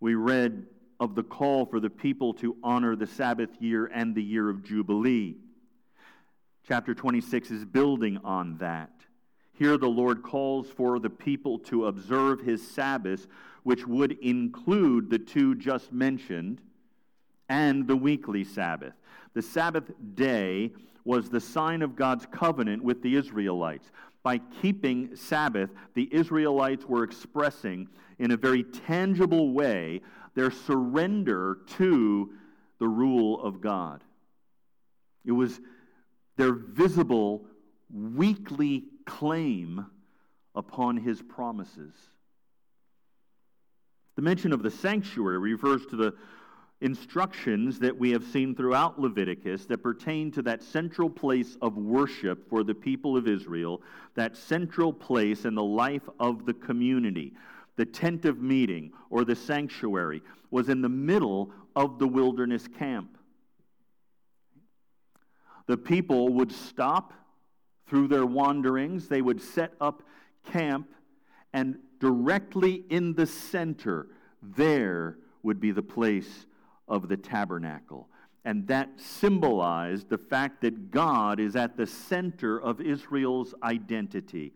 we 0.00 0.16
read 0.16 0.66
of 0.98 1.14
the 1.14 1.22
call 1.22 1.66
for 1.66 1.78
the 1.78 1.88
people 1.88 2.34
to 2.34 2.56
honor 2.64 2.96
the 2.96 3.06
Sabbath 3.06 3.50
year 3.60 3.86
and 3.94 4.12
the 4.12 4.22
year 4.24 4.50
of 4.50 4.64
Jubilee. 4.64 5.36
Chapter 6.66 6.92
26 6.92 7.52
is 7.52 7.64
building 7.64 8.18
on 8.24 8.58
that. 8.58 8.90
Here, 9.52 9.78
the 9.78 9.86
Lord 9.86 10.24
calls 10.24 10.66
for 10.66 10.98
the 10.98 11.10
people 11.10 11.60
to 11.60 11.86
observe 11.86 12.40
his 12.40 12.66
Sabbaths, 12.72 13.28
which 13.62 13.86
would 13.86 14.18
include 14.20 15.10
the 15.10 15.18
two 15.20 15.54
just 15.54 15.92
mentioned 15.92 16.60
and 17.48 17.86
the 17.86 17.94
weekly 17.94 18.42
Sabbath. 18.42 18.94
The 19.34 19.42
Sabbath 19.42 19.92
day 20.16 20.72
was 21.04 21.28
the 21.28 21.40
sign 21.40 21.82
of 21.82 21.96
God's 21.96 22.26
covenant 22.26 22.82
with 22.82 23.02
the 23.02 23.16
Israelites. 23.16 23.90
By 24.22 24.38
keeping 24.60 25.16
Sabbath, 25.16 25.70
the 25.94 26.08
Israelites 26.12 26.84
were 26.84 27.04
expressing 27.04 27.88
in 28.18 28.32
a 28.32 28.36
very 28.36 28.64
tangible 28.64 29.52
way 29.52 30.02
their 30.34 30.50
surrender 30.50 31.58
to 31.78 32.32
the 32.78 32.88
rule 32.88 33.40
of 33.42 33.60
God. 33.60 34.02
It 35.24 35.32
was 35.32 35.60
their 36.36 36.52
visible, 36.52 37.46
weekly 37.92 38.84
claim 39.04 39.86
upon 40.54 40.96
his 40.96 41.20
promises. 41.22 41.94
The 44.16 44.22
mention 44.22 44.52
of 44.52 44.62
the 44.62 44.70
sanctuary 44.70 45.38
refers 45.38 45.86
to 45.86 45.96
the 45.96 46.14
instructions 46.80 47.78
that 47.78 47.96
we 47.96 48.10
have 48.10 48.24
seen 48.24 48.54
throughout 48.54 48.98
Leviticus 48.98 49.66
that 49.66 49.82
pertain 49.82 50.30
to 50.32 50.42
that 50.42 50.62
central 50.62 51.10
place 51.10 51.56
of 51.60 51.76
worship 51.76 52.48
for 52.48 52.64
the 52.64 52.74
people 52.74 53.16
of 53.16 53.28
Israel, 53.28 53.82
that 54.14 54.36
central 54.36 54.92
place 54.92 55.44
in 55.44 55.54
the 55.54 55.62
life 55.62 56.08
of 56.18 56.46
the 56.46 56.54
community. 56.54 57.34
The 57.76 57.84
tent 57.84 58.24
of 58.24 58.40
meeting 58.40 58.92
or 59.10 59.24
the 59.24 59.36
sanctuary 59.36 60.22
was 60.50 60.68
in 60.68 60.80
the 60.80 60.88
middle 60.88 61.50
of 61.76 61.98
the 61.98 62.08
wilderness 62.08 62.66
camp. 62.66 63.16
The 65.66 65.76
people 65.76 66.30
would 66.30 66.50
stop 66.50 67.12
through 67.86 68.08
their 68.08 68.26
wanderings, 68.26 69.08
they 69.08 69.22
would 69.22 69.40
set 69.40 69.74
up 69.80 70.02
camp, 70.46 70.88
and 71.52 71.78
directly 71.98 72.84
in 72.88 73.12
the 73.14 73.26
center, 73.26 74.06
there 74.42 75.18
would 75.42 75.60
be 75.60 75.70
the 75.70 75.82
place 75.82 76.46
of 76.90 77.08
the 77.08 77.16
tabernacle. 77.16 78.08
And 78.44 78.66
that 78.66 78.88
symbolized 79.00 80.08
the 80.08 80.18
fact 80.18 80.60
that 80.62 80.90
God 80.90 81.40
is 81.40 81.56
at 81.56 81.76
the 81.76 81.86
center 81.86 82.60
of 82.60 82.80
Israel's 82.80 83.54
identity. 83.62 84.52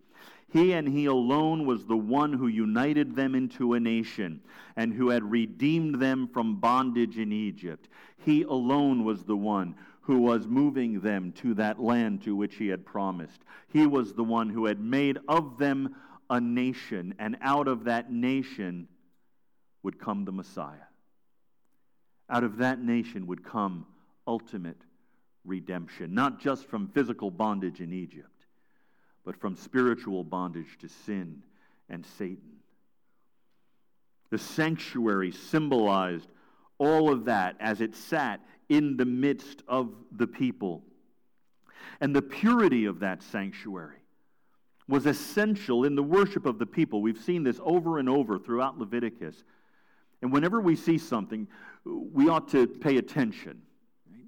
He 0.48 0.72
and 0.72 0.88
He 0.88 1.06
alone 1.06 1.66
was 1.66 1.84
the 1.84 1.96
one 1.96 2.32
who 2.32 2.46
united 2.46 3.14
them 3.16 3.34
into 3.34 3.74
a 3.74 3.80
nation 3.80 4.40
and 4.76 4.92
who 4.92 5.08
had 5.08 5.28
redeemed 5.30 6.00
them 6.00 6.28
from 6.28 6.56
bondage 6.56 7.18
in 7.18 7.32
Egypt. 7.32 7.88
He 8.18 8.42
alone 8.42 9.04
was 9.04 9.24
the 9.24 9.36
one 9.36 9.74
who 10.02 10.20
was 10.20 10.46
moving 10.46 11.00
them 11.00 11.32
to 11.32 11.54
that 11.54 11.80
land 11.80 12.22
to 12.22 12.36
which 12.36 12.56
He 12.56 12.68
had 12.68 12.86
promised. 12.86 13.40
He 13.68 13.86
was 13.86 14.12
the 14.12 14.24
one 14.24 14.48
who 14.48 14.66
had 14.66 14.80
made 14.80 15.18
of 15.28 15.58
them 15.58 15.96
a 16.30 16.40
nation, 16.40 17.14
and 17.18 17.36
out 17.42 17.68
of 17.68 17.84
that 17.84 18.12
nation 18.12 18.88
would 19.82 19.98
come 19.98 20.24
the 20.24 20.32
Messiah. 20.32 20.86
Out 22.28 22.44
of 22.44 22.58
that 22.58 22.80
nation 22.80 23.26
would 23.26 23.44
come 23.44 23.86
ultimate 24.26 24.80
redemption, 25.44 26.14
not 26.14 26.40
just 26.40 26.66
from 26.66 26.88
physical 26.88 27.30
bondage 27.30 27.80
in 27.80 27.92
Egypt, 27.92 28.28
but 29.24 29.36
from 29.40 29.56
spiritual 29.56 30.24
bondage 30.24 30.78
to 30.80 30.88
sin 30.88 31.42
and 31.88 32.04
Satan. 32.18 32.60
The 34.30 34.38
sanctuary 34.38 35.32
symbolized 35.32 36.28
all 36.78 37.12
of 37.12 37.26
that 37.26 37.56
as 37.60 37.80
it 37.80 37.94
sat 37.94 38.40
in 38.68 38.96
the 38.96 39.04
midst 39.04 39.62
of 39.68 39.92
the 40.12 40.26
people. 40.26 40.82
And 42.00 42.16
the 42.16 42.22
purity 42.22 42.86
of 42.86 43.00
that 43.00 43.22
sanctuary 43.22 43.98
was 44.88 45.06
essential 45.06 45.84
in 45.84 45.94
the 45.94 46.02
worship 46.02 46.46
of 46.46 46.58
the 46.58 46.66
people. 46.66 47.00
We've 47.00 47.20
seen 47.20 47.42
this 47.42 47.60
over 47.62 47.98
and 47.98 48.08
over 48.08 48.38
throughout 48.38 48.78
Leviticus. 48.78 49.44
And 50.24 50.32
whenever 50.32 50.58
we 50.58 50.74
see 50.74 50.96
something, 50.96 51.46
we 51.84 52.30
ought 52.30 52.48
to 52.48 52.66
pay 52.66 52.96
attention. 52.96 53.60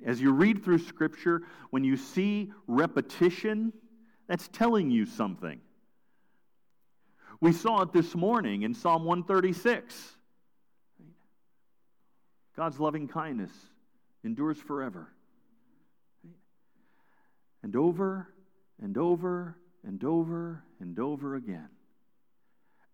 As 0.05 0.21
you 0.21 0.31
read 0.33 0.63
through 0.63 0.81
Scripture, 0.81 1.45
when 1.71 1.85
you 1.85 1.97
see 1.97 2.53
repetition, 2.67 3.73
that's 4.29 4.47
telling 4.49 4.91
you 4.91 5.07
something. 5.07 5.59
We 7.41 7.51
saw 7.51 7.81
it 7.81 7.95
this 7.95 8.15
morning 8.15 8.61
in 8.61 8.75
Psalm 8.75 9.05
136. 9.07 10.19
God's 12.55 12.79
loving 12.79 13.09
kindness 13.09 13.53
endures 14.23 14.59
forever. 14.59 15.09
And 17.63 17.75
over 17.75 18.29
and 18.83 18.99
over 18.99 19.57
and 19.83 20.05
over 20.05 20.63
and 20.79 20.99
over 20.99 21.37
again. 21.37 21.71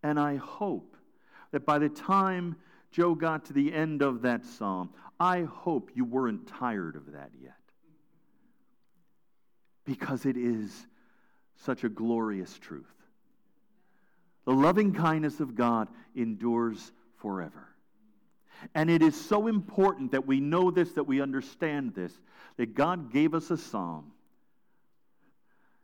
And 0.04 0.20
I 0.20 0.36
hope 0.36 0.96
that 1.50 1.66
by 1.66 1.80
the 1.80 1.88
time 1.88 2.54
Joe 2.92 3.14
got 3.14 3.46
to 3.46 3.52
the 3.52 3.72
end 3.72 4.02
of 4.02 4.22
that 4.22 4.44
psalm, 4.44 4.90
I 5.18 5.42
hope 5.42 5.90
you 5.94 6.04
weren't 6.04 6.46
tired 6.46 6.94
of 6.94 7.12
that 7.12 7.30
yet. 7.42 7.54
Because 9.84 10.26
it 10.26 10.36
is 10.36 10.86
such 11.56 11.84
a 11.84 11.88
glorious 11.88 12.58
truth. 12.58 12.84
The 14.44 14.52
loving 14.52 14.92
kindness 14.92 15.40
of 15.40 15.54
God 15.54 15.88
endures 16.14 16.92
forever. 17.16 17.68
And 18.74 18.90
it 18.90 19.02
is 19.02 19.18
so 19.18 19.46
important 19.46 20.12
that 20.12 20.26
we 20.26 20.38
know 20.38 20.70
this, 20.70 20.92
that 20.92 21.04
we 21.04 21.20
understand 21.20 21.94
this, 21.94 22.12
that 22.58 22.74
God 22.74 23.10
gave 23.12 23.34
us 23.34 23.50
a 23.50 23.56
psalm 23.56 24.12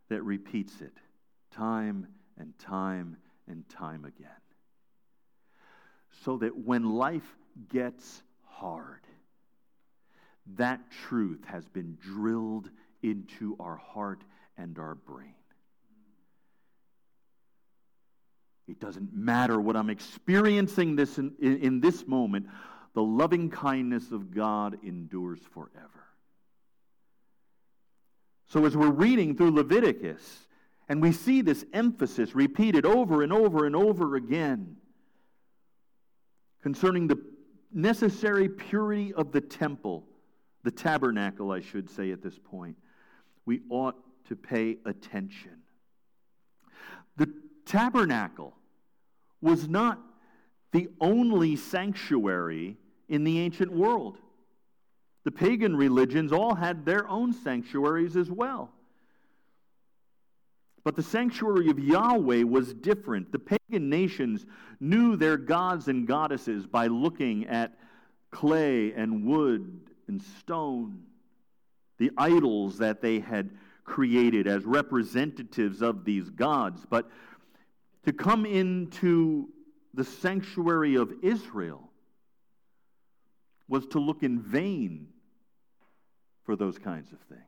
that 0.08 0.22
repeats 0.22 0.80
it 0.80 0.92
time 1.50 2.06
and 2.38 2.56
time 2.58 3.16
and 3.48 3.68
time 3.68 4.04
again 4.04 4.28
so 6.24 6.38
that 6.38 6.56
when 6.56 6.84
life 6.94 7.36
gets 7.68 8.22
hard, 8.44 9.00
that 10.56 10.80
truth 10.90 11.44
has 11.46 11.68
been 11.68 11.96
drilled 12.00 12.70
into 13.02 13.56
our 13.60 13.76
heart 13.76 14.22
and 14.56 14.78
our 14.78 14.94
brain. 14.94 15.34
It 18.66 18.80
doesn't 18.80 19.14
matter 19.14 19.60
what 19.60 19.76
I'm 19.76 19.90
experiencing 19.90 20.96
this 20.96 21.18
in, 21.18 21.34
in, 21.40 21.58
in, 21.58 21.80
this 21.80 22.06
moment, 22.06 22.46
the 22.92 23.02
loving 23.02 23.48
kindness 23.50 24.10
of 24.10 24.34
God 24.34 24.78
endures 24.82 25.40
forever. 25.54 26.04
So, 28.46 28.66
as 28.66 28.76
we're 28.76 28.90
reading 28.90 29.36
through 29.36 29.52
Leviticus, 29.52 30.46
and 30.88 31.00
we 31.00 31.12
see 31.12 31.40
this 31.40 31.64
emphasis 31.72 32.34
repeated 32.34 32.84
over 32.84 33.22
and 33.22 33.32
over 33.32 33.64
and 33.66 33.76
over 33.76 34.16
again, 34.16 34.76
concerning 36.62 37.06
the 37.06 37.18
necessary 37.72 38.48
purity 38.48 39.12
of 39.14 39.32
the 39.32 39.40
temple, 39.40 40.04
the 40.64 40.70
tabernacle, 40.70 41.50
I 41.50 41.60
should 41.60 41.88
say 41.88 42.10
at 42.10 42.22
this 42.22 42.38
point, 42.38 42.76
we 43.46 43.62
ought 43.70 43.96
to 44.26 44.36
pay 44.36 44.78
attention. 44.84 45.62
The 47.16 47.32
tabernacle 47.64 48.54
was 49.40 49.68
not 49.68 50.00
the 50.72 50.88
only 51.00 51.56
sanctuary 51.56 52.76
in 53.08 53.24
the 53.24 53.38
ancient 53.38 53.72
world. 53.72 54.18
The 55.24 55.30
pagan 55.30 55.76
religions 55.76 56.32
all 56.32 56.54
had 56.54 56.84
their 56.84 57.08
own 57.08 57.32
sanctuaries 57.32 58.16
as 58.16 58.30
well. 58.30 58.70
But 60.84 60.96
the 60.96 61.02
sanctuary 61.02 61.70
of 61.70 61.78
Yahweh 61.78 62.44
was 62.44 62.72
different. 62.72 63.32
The 63.32 63.38
pagan 63.38 63.88
nations 63.88 64.46
knew 64.80 65.16
their 65.16 65.36
gods 65.36 65.88
and 65.88 66.06
goddesses 66.06 66.66
by 66.66 66.86
looking 66.86 67.46
at 67.46 67.78
clay 68.30 68.92
and 68.92 69.24
wood 69.24 69.80
and 70.06 70.22
stone, 70.22 71.02
the 71.98 72.10
idols 72.16 72.78
that 72.78 73.00
they 73.00 73.20
had 73.20 73.50
created 73.84 74.46
as 74.46 74.64
representatives 74.64 75.82
of 75.82 76.04
these 76.04 76.30
gods. 76.30 76.84
But 76.88 77.10
to 78.04 78.12
come 78.12 78.46
into 78.46 79.48
the 79.94 80.04
sanctuary 80.04 80.94
of 80.94 81.12
Israel 81.22 81.90
was 83.68 83.86
to 83.88 83.98
look 83.98 84.22
in 84.22 84.40
vain 84.40 85.08
for 86.44 86.56
those 86.56 86.78
kinds 86.78 87.12
of 87.12 87.18
things. 87.20 87.42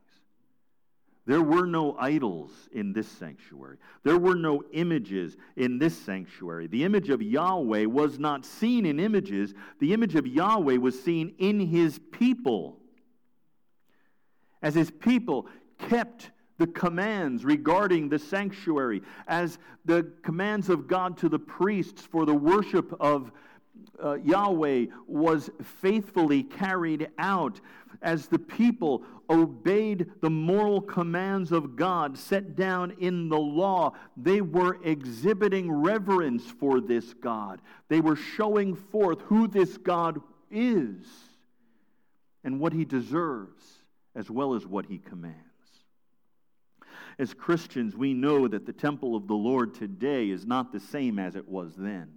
There 1.26 1.42
were 1.42 1.66
no 1.66 1.96
idols 1.98 2.50
in 2.72 2.92
this 2.92 3.06
sanctuary. 3.06 3.76
There 4.02 4.18
were 4.18 4.34
no 4.34 4.62
images 4.72 5.36
in 5.56 5.78
this 5.78 5.96
sanctuary. 5.96 6.66
The 6.66 6.84
image 6.84 7.10
of 7.10 7.22
Yahweh 7.22 7.84
was 7.84 8.18
not 8.18 8.44
seen 8.44 8.86
in 8.86 8.98
images, 8.98 9.54
the 9.78 9.92
image 9.92 10.14
of 10.14 10.26
Yahweh 10.26 10.76
was 10.76 11.00
seen 11.00 11.34
in 11.38 11.60
his 11.60 12.00
people. 12.10 12.78
As 14.62 14.74
his 14.74 14.90
people 14.90 15.46
kept 15.78 16.30
the 16.58 16.66
commands 16.66 17.44
regarding 17.44 18.08
the 18.08 18.18
sanctuary, 18.18 19.02
as 19.26 19.58
the 19.84 20.12
commands 20.22 20.68
of 20.68 20.86
God 20.86 21.16
to 21.18 21.28
the 21.28 21.38
priests 21.38 22.02
for 22.02 22.26
the 22.26 22.34
worship 22.34 22.94
of 23.00 23.32
uh, 24.02 24.14
Yahweh 24.14 24.86
was 25.06 25.50
faithfully 25.62 26.42
carried 26.42 27.08
out, 27.18 27.60
as 28.02 28.26
the 28.26 28.38
people 28.38 29.04
obeyed 29.28 30.10
the 30.20 30.30
moral 30.30 30.80
commands 30.80 31.52
of 31.52 31.76
God 31.76 32.16
set 32.16 32.56
down 32.56 32.96
in 32.98 33.28
the 33.28 33.38
law, 33.38 33.92
they 34.16 34.40
were 34.40 34.78
exhibiting 34.82 35.70
reverence 35.70 36.44
for 36.44 36.80
this 36.80 37.14
God. 37.14 37.60
They 37.88 38.00
were 38.00 38.16
showing 38.16 38.74
forth 38.74 39.20
who 39.22 39.46
this 39.46 39.76
God 39.76 40.20
is 40.50 41.06
and 42.42 42.58
what 42.58 42.72
he 42.72 42.84
deserves, 42.84 43.62
as 44.14 44.30
well 44.30 44.54
as 44.54 44.66
what 44.66 44.86
he 44.86 44.98
commands. 44.98 45.36
As 47.18 47.34
Christians, 47.34 47.94
we 47.94 48.14
know 48.14 48.48
that 48.48 48.64
the 48.64 48.72
temple 48.72 49.14
of 49.14 49.28
the 49.28 49.34
Lord 49.34 49.74
today 49.74 50.30
is 50.30 50.46
not 50.46 50.72
the 50.72 50.80
same 50.80 51.18
as 51.18 51.36
it 51.36 51.46
was 51.46 51.74
then. 51.76 52.14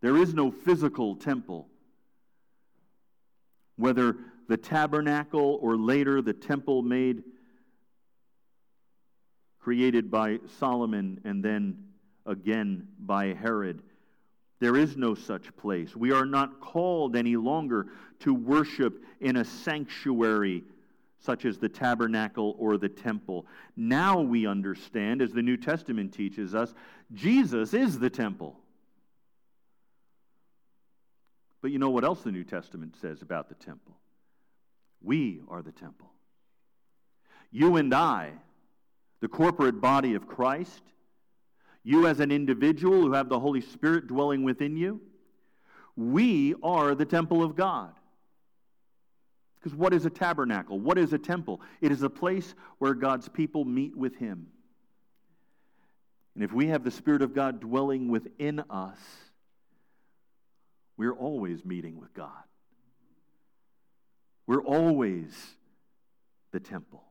There 0.00 0.16
is 0.16 0.34
no 0.34 0.50
physical 0.50 1.14
temple 1.14 1.68
whether 3.76 4.16
the 4.48 4.56
tabernacle 4.56 5.58
or 5.62 5.76
later 5.76 6.20
the 6.22 6.32
temple 6.32 6.82
made 6.82 7.22
created 9.58 10.10
by 10.10 10.38
Solomon 10.58 11.20
and 11.24 11.42
then 11.42 11.76
again 12.26 12.86
by 12.98 13.32
Herod. 13.32 13.82
There 14.60 14.76
is 14.76 14.96
no 14.96 15.14
such 15.14 15.54
place. 15.56 15.96
We 15.96 16.12
are 16.12 16.26
not 16.26 16.60
called 16.60 17.16
any 17.16 17.36
longer 17.36 17.88
to 18.20 18.34
worship 18.34 19.02
in 19.20 19.36
a 19.36 19.44
sanctuary 19.44 20.64
such 21.18 21.46
as 21.46 21.56
the 21.58 21.68
tabernacle 21.68 22.54
or 22.58 22.76
the 22.76 22.88
temple. 22.88 23.46
Now 23.76 24.20
we 24.20 24.46
understand, 24.46 25.22
as 25.22 25.32
the 25.32 25.42
New 25.42 25.56
Testament 25.56 26.12
teaches 26.12 26.54
us, 26.54 26.74
Jesus 27.14 27.72
is 27.72 27.98
the 27.98 28.10
temple. 28.10 28.60
But 31.64 31.72
you 31.72 31.78
know 31.78 31.88
what 31.88 32.04
else 32.04 32.20
the 32.20 32.30
New 32.30 32.44
Testament 32.44 32.94
says 33.00 33.22
about 33.22 33.48
the 33.48 33.54
temple? 33.54 33.96
We 35.00 35.40
are 35.48 35.62
the 35.62 35.72
temple. 35.72 36.12
You 37.50 37.76
and 37.76 37.94
I, 37.94 38.32
the 39.22 39.28
corporate 39.28 39.80
body 39.80 40.12
of 40.12 40.28
Christ, 40.28 40.82
you 41.82 42.06
as 42.06 42.20
an 42.20 42.30
individual 42.30 43.00
who 43.00 43.14
have 43.14 43.30
the 43.30 43.40
Holy 43.40 43.62
Spirit 43.62 44.08
dwelling 44.08 44.42
within 44.42 44.76
you, 44.76 45.00
we 45.96 46.54
are 46.62 46.94
the 46.94 47.06
temple 47.06 47.42
of 47.42 47.56
God. 47.56 47.94
Because 49.54 49.74
what 49.74 49.94
is 49.94 50.04
a 50.04 50.10
tabernacle? 50.10 50.78
What 50.78 50.98
is 50.98 51.14
a 51.14 51.18
temple? 51.18 51.62
It 51.80 51.90
is 51.90 52.02
a 52.02 52.10
place 52.10 52.54
where 52.76 52.92
God's 52.92 53.30
people 53.30 53.64
meet 53.64 53.96
with 53.96 54.14
Him. 54.16 54.48
And 56.34 56.44
if 56.44 56.52
we 56.52 56.66
have 56.66 56.84
the 56.84 56.90
Spirit 56.90 57.22
of 57.22 57.34
God 57.34 57.58
dwelling 57.58 58.08
within 58.08 58.62
us, 58.68 58.98
we're 60.96 61.14
always 61.14 61.64
meeting 61.64 61.98
with 62.00 62.14
God. 62.14 62.30
We're 64.46 64.62
always 64.62 65.32
the 66.52 66.60
temple. 66.60 67.02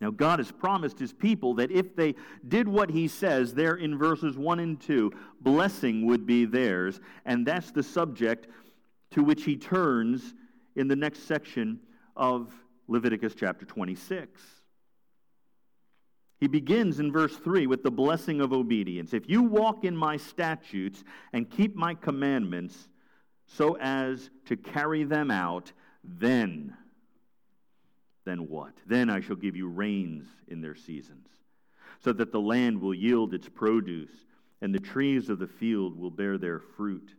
Now, 0.00 0.10
God 0.10 0.40
has 0.40 0.50
promised 0.50 0.98
his 0.98 1.12
people 1.12 1.54
that 1.54 1.70
if 1.70 1.94
they 1.94 2.16
did 2.48 2.66
what 2.66 2.90
he 2.90 3.06
says 3.06 3.54
there 3.54 3.76
in 3.76 3.96
verses 3.96 4.36
1 4.36 4.58
and 4.58 4.80
2, 4.80 5.12
blessing 5.40 6.06
would 6.06 6.26
be 6.26 6.44
theirs. 6.44 7.00
And 7.24 7.46
that's 7.46 7.70
the 7.70 7.84
subject 7.84 8.48
to 9.12 9.22
which 9.22 9.44
he 9.44 9.56
turns 9.56 10.34
in 10.74 10.88
the 10.88 10.96
next 10.96 11.28
section 11.28 11.78
of 12.16 12.52
Leviticus 12.88 13.34
chapter 13.36 13.64
26. 13.64 14.42
He 16.42 16.48
begins 16.48 16.98
in 16.98 17.12
verse 17.12 17.36
3 17.36 17.68
with 17.68 17.84
the 17.84 17.90
blessing 17.92 18.40
of 18.40 18.52
obedience. 18.52 19.14
If 19.14 19.28
you 19.28 19.44
walk 19.44 19.84
in 19.84 19.96
my 19.96 20.16
statutes 20.16 21.04
and 21.32 21.48
keep 21.48 21.76
my 21.76 21.94
commandments 21.94 22.88
so 23.46 23.76
as 23.80 24.28
to 24.46 24.56
carry 24.56 25.04
them 25.04 25.30
out, 25.30 25.70
then, 26.02 26.76
then 28.24 28.48
what? 28.48 28.72
Then 28.88 29.08
I 29.08 29.20
shall 29.20 29.36
give 29.36 29.54
you 29.54 29.68
rains 29.68 30.26
in 30.48 30.60
their 30.60 30.74
seasons, 30.74 31.28
so 32.00 32.12
that 32.12 32.32
the 32.32 32.40
land 32.40 32.80
will 32.80 32.92
yield 32.92 33.34
its 33.34 33.48
produce, 33.48 34.10
and 34.60 34.74
the 34.74 34.80
trees 34.80 35.28
of 35.28 35.38
the 35.38 35.46
field 35.46 35.96
will 35.96 36.10
bear 36.10 36.38
their 36.38 36.58
fruit. 36.58 37.14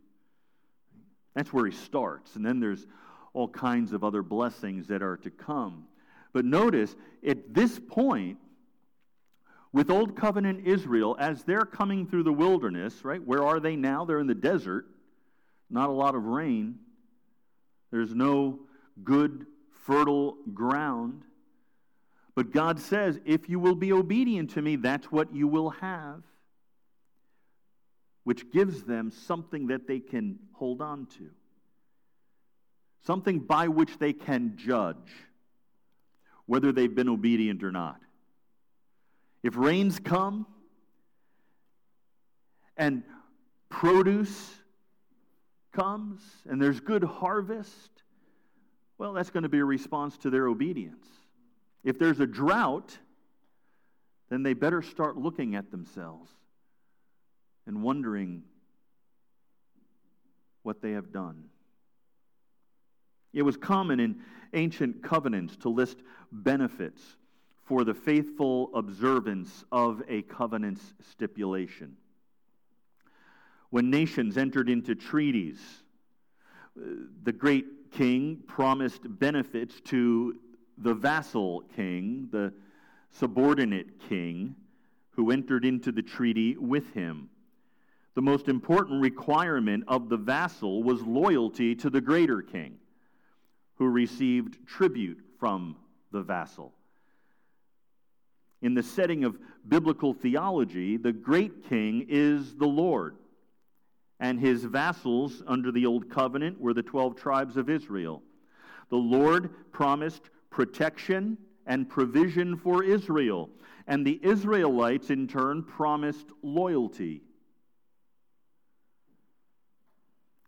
That's 1.32 1.50
where 1.50 1.64
he 1.64 1.72
starts. 1.72 2.36
And 2.36 2.44
then 2.44 2.60
there's 2.60 2.86
all 3.32 3.48
kinds 3.48 3.94
of 3.94 4.04
other 4.04 4.22
blessings 4.22 4.86
that 4.88 5.02
are 5.02 5.16
to 5.16 5.30
come. 5.30 5.84
But 6.34 6.44
notice, 6.44 6.94
at 7.26 7.54
this 7.54 7.80
point, 7.88 8.36
with 9.74 9.90
Old 9.90 10.14
Covenant 10.14 10.68
Israel, 10.68 11.16
as 11.18 11.42
they're 11.42 11.64
coming 11.64 12.06
through 12.06 12.22
the 12.22 12.32
wilderness, 12.32 13.04
right? 13.04 13.20
Where 13.20 13.42
are 13.42 13.58
they 13.58 13.74
now? 13.74 14.04
They're 14.04 14.20
in 14.20 14.28
the 14.28 14.34
desert. 14.34 14.86
Not 15.68 15.88
a 15.88 15.92
lot 15.92 16.14
of 16.14 16.22
rain. 16.22 16.76
There's 17.90 18.14
no 18.14 18.60
good, 19.02 19.46
fertile 19.84 20.36
ground. 20.54 21.22
But 22.36 22.52
God 22.52 22.78
says, 22.78 23.18
if 23.24 23.48
you 23.48 23.58
will 23.58 23.74
be 23.74 23.92
obedient 23.92 24.50
to 24.50 24.62
me, 24.62 24.76
that's 24.76 25.10
what 25.10 25.34
you 25.34 25.48
will 25.48 25.70
have. 25.70 26.22
Which 28.22 28.52
gives 28.52 28.84
them 28.84 29.10
something 29.10 29.66
that 29.66 29.88
they 29.88 29.98
can 29.98 30.38
hold 30.52 30.82
on 30.82 31.06
to, 31.18 31.30
something 33.04 33.40
by 33.40 33.66
which 33.66 33.98
they 33.98 34.12
can 34.12 34.52
judge 34.56 35.10
whether 36.46 36.70
they've 36.70 36.94
been 36.94 37.08
obedient 37.08 37.64
or 37.64 37.72
not. 37.72 38.00
If 39.44 39.58
rains 39.58 40.00
come 40.00 40.46
and 42.78 43.02
produce 43.68 44.54
comes 45.70 46.22
and 46.48 46.60
there's 46.60 46.80
good 46.80 47.04
harvest, 47.04 47.90
well, 48.96 49.12
that's 49.12 49.28
going 49.28 49.42
to 49.42 49.50
be 49.50 49.58
a 49.58 49.64
response 49.64 50.16
to 50.18 50.30
their 50.30 50.48
obedience. 50.48 51.06
If 51.84 51.98
there's 51.98 52.20
a 52.20 52.26
drought, 52.26 52.96
then 54.30 54.42
they 54.42 54.54
better 54.54 54.80
start 54.80 55.18
looking 55.18 55.54
at 55.56 55.70
themselves 55.70 56.30
and 57.66 57.82
wondering 57.82 58.44
what 60.62 60.80
they 60.80 60.92
have 60.92 61.12
done. 61.12 61.44
It 63.34 63.42
was 63.42 63.58
common 63.58 64.00
in 64.00 64.20
ancient 64.54 65.02
covenants 65.02 65.54
to 65.58 65.68
list 65.68 65.98
benefits 66.32 67.02
for 67.64 67.84
the 67.84 67.94
faithful 67.94 68.70
observance 68.74 69.64
of 69.72 70.02
a 70.08 70.22
covenant's 70.22 70.94
stipulation. 71.10 71.96
When 73.70 73.90
nations 73.90 74.36
entered 74.36 74.68
into 74.68 74.94
treaties, 74.94 75.58
the 76.76 77.32
great 77.32 77.90
king 77.90 78.42
promised 78.46 79.02
benefits 79.04 79.80
to 79.86 80.38
the 80.78 80.94
vassal 80.94 81.62
king, 81.74 82.28
the 82.30 82.52
subordinate 83.10 84.00
king, 84.08 84.54
who 85.10 85.30
entered 85.30 85.64
into 85.64 85.92
the 85.92 86.02
treaty 86.02 86.56
with 86.56 86.92
him. 86.92 87.30
The 88.14 88.22
most 88.22 88.48
important 88.48 89.00
requirement 89.00 89.84
of 89.88 90.08
the 90.08 90.16
vassal 90.16 90.82
was 90.82 91.00
loyalty 91.02 91.74
to 91.76 91.90
the 91.90 92.00
greater 92.00 92.42
king, 92.42 92.78
who 93.76 93.88
received 93.88 94.66
tribute 94.66 95.20
from 95.38 95.76
the 96.12 96.22
vassal 96.22 96.72
in 98.64 98.72
the 98.72 98.82
setting 98.82 99.24
of 99.24 99.38
biblical 99.68 100.14
theology, 100.14 100.96
the 100.96 101.12
great 101.12 101.68
king 101.68 102.06
is 102.08 102.54
the 102.54 102.66
Lord. 102.66 103.14
And 104.18 104.40
his 104.40 104.64
vassals 104.64 105.42
under 105.46 105.70
the 105.70 105.84
Old 105.84 106.08
Covenant 106.08 106.58
were 106.58 106.72
the 106.72 106.82
12 106.82 107.14
tribes 107.14 107.58
of 107.58 107.68
Israel. 107.68 108.22
The 108.88 108.96
Lord 108.96 109.50
promised 109.70 110.22
protection 110.48 111.36
and 111.66 111.90
provision 111.90 112.56
for 112.56 112.82
Israel. 112.82 113.50
And 113.86 114.06
the 114.06 114.18
Israelites, 114.22 115.10
in 115.10 115.28
turn, 115.28 115.62
promised 115.62 116.26
loyalty. 116.42 117.20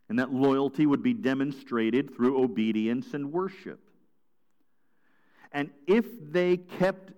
And 0.08 0.18
that 0.20 0.32
loyalty 0.32 0.86
would 0.86 1.02
be 1.02 1.12
demonstrated 1.12 2.14
through 2.16 2.42
obedience 2.42 3.12
and 3.12 3.30
worship. 3.30 3.80
And 5.52 5.68
if 5.86 6.06
they 6.32 6.56
kept 6.56 7.12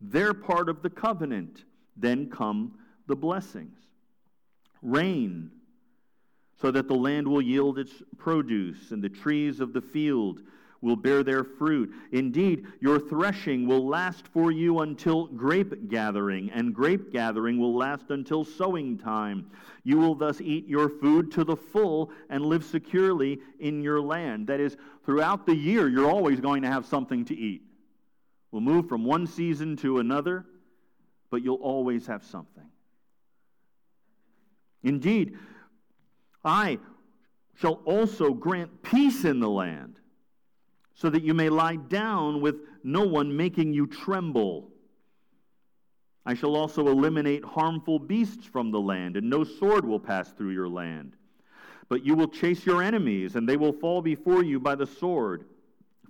their 0.00 0.34
part 0.34 0.68
of 0.68 0.82
the 0.82 0.90
covenant. 0.90 1.64
Then 1.96 2.28
come 2.28 2.78
the 3.06 3.16
blessings. 3.16 3.78
Rain, 4.82 5.50
so 6.60 6.70
that 6.70 6.88
the 6.88 6.94
land 6.94 7.26
will 7.26 7.42
yield 7.42 7.78
its 7.78 7.92
produce, 8.18 8.90
and 8.90 9.02
the 9.02 9.08
trees 9.08 9.60
of 9.60 9.72
the 9.72 9.80
field 9.80 10.40
will 10.82 10.96
bear 10.96 11.22
their 11.22 11.42
fruit. 11.42 11.92
Indeed, 12.12 12.66
your 12.80 13.00
threshing 13.00 13.66
will 13.66 13.86
last 13.86 14.28
for 14.28 14.52
you 14.52 14.80
until 14.80 15.26
grape 15.26 15.88
gathering, 15.88 16.50
and 16.50 16.74
grape 16.74 17.12
gathering 17.12 17.58
will 17.58 17.74
last 17.74 18.10
until 18.10 18.44
sowing 18.44 18.98
time. 18.98 19.50
You 19.84 19.96
will 19.98 20.14
thus 20.14 20.40
eat 20.40 20.68
your 20.68 20.88
food 20.88 21.32
to 21.32 21.44
the 21.44 21.56
full 21.56 22.10
and 22.28 22.44
live 22.44 22.64
securely 22.64 23.40
in 23.58 23.82
your 23.82 24.00
land. 24.00 24.46
That 24.46 24.60
is, 24.60 24.76
throughout 25.04 25.46
the 25.46 25.56
year, 25.56 25.88
you're 25.88 26.10
always 26.10 26.40
going 26.40 26.62
to 26.62 26.68
have 26.68 26.86
something 26.86 27.24
to 27.24 27.36
eat. 27.36 27.65
We'll 28.50 28.62
move 28.62 28.88
from 28.88 29.04
one 29.04 29.26
season 29.26 29.76
to 29.78 29.98
another, 29.98 30.46
but 31.30 31.42
you'll 31.42 31.56
always 31.56 32.06
have 32.06 32.24
something. 32.24 32.64
Indeed, 34.82 35.36
I 36.44 36.78
shall 37.56 37.80
also 37.84 38.32
grant 38.32 38.82
peace 38.82 39.24
in 39.24 39.40
the 39.40 39.48
land 39.48 39.98
so 40.94 41.10
that 41.10 41.22
you 41.22 41.34
may 41.34 41.48
lie 41.48 41.76
down 41.76 42.40
with 42.40 42.56
no 42.82 43.06
one 43.06 43.36
making 43.36 43.72
you 43.72 43.86
tremble. 43.86 44.70
I 46.24 46.34
shall 46.34 46.56
also 46.56 46.88
eliminate 46.88 47.44
harmful 47.44 47.98
beasts 47.98 48.46
from 48.46 48.70
the 48.70 48.80
land, 48.80 49.16
and 49.16 49.28
no 49.28 49.44
sword 49.44 49.84
will 49.84 50.00
pass 50.00 50.30
through 50.32 50.50
your 50.50 50.68
land. 50.68 51.16
But 51.88 52.04
you 52.04 52.14
will 52.14 52.28
chase 52.28 52.64
your 52.64 52.82
enemies, 52.82 53.36
and 53.36 53.48
they 53.48 53.56
will 53.56 53.72
fall 53.72 54.02
before 54.02 54.42
you 54.42 54.58
by 54.58 54.74
the 54.74 54.86
sword. 54.86 55.44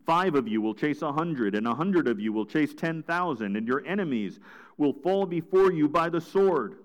Five 0.07 0.37
of 0.37 0.47
you 0.47 0.63
will 0.63 0.75
chase 0.75 1.03
a 1.03 1.13
hundred, 1.13 1.57
and 1.57 1.67
a 1.67 1.75
hundred 1.75 2.07
of 2.07 2.21
you 2.21 2.33
will 2.33 2.47
chase 2.47 2.73
ten 2.73 3.03
thousand, 3.03 3.57
and 3.57 3.67
your 3.67 3.85
enemies 3.85 4.39
will 4.79 4.93
fall 4.93 5.27
before 5.27 5.73
you 5.73 5.89
by 5.89 6.09
the 6.09 6.21
sword. 6.21 6.77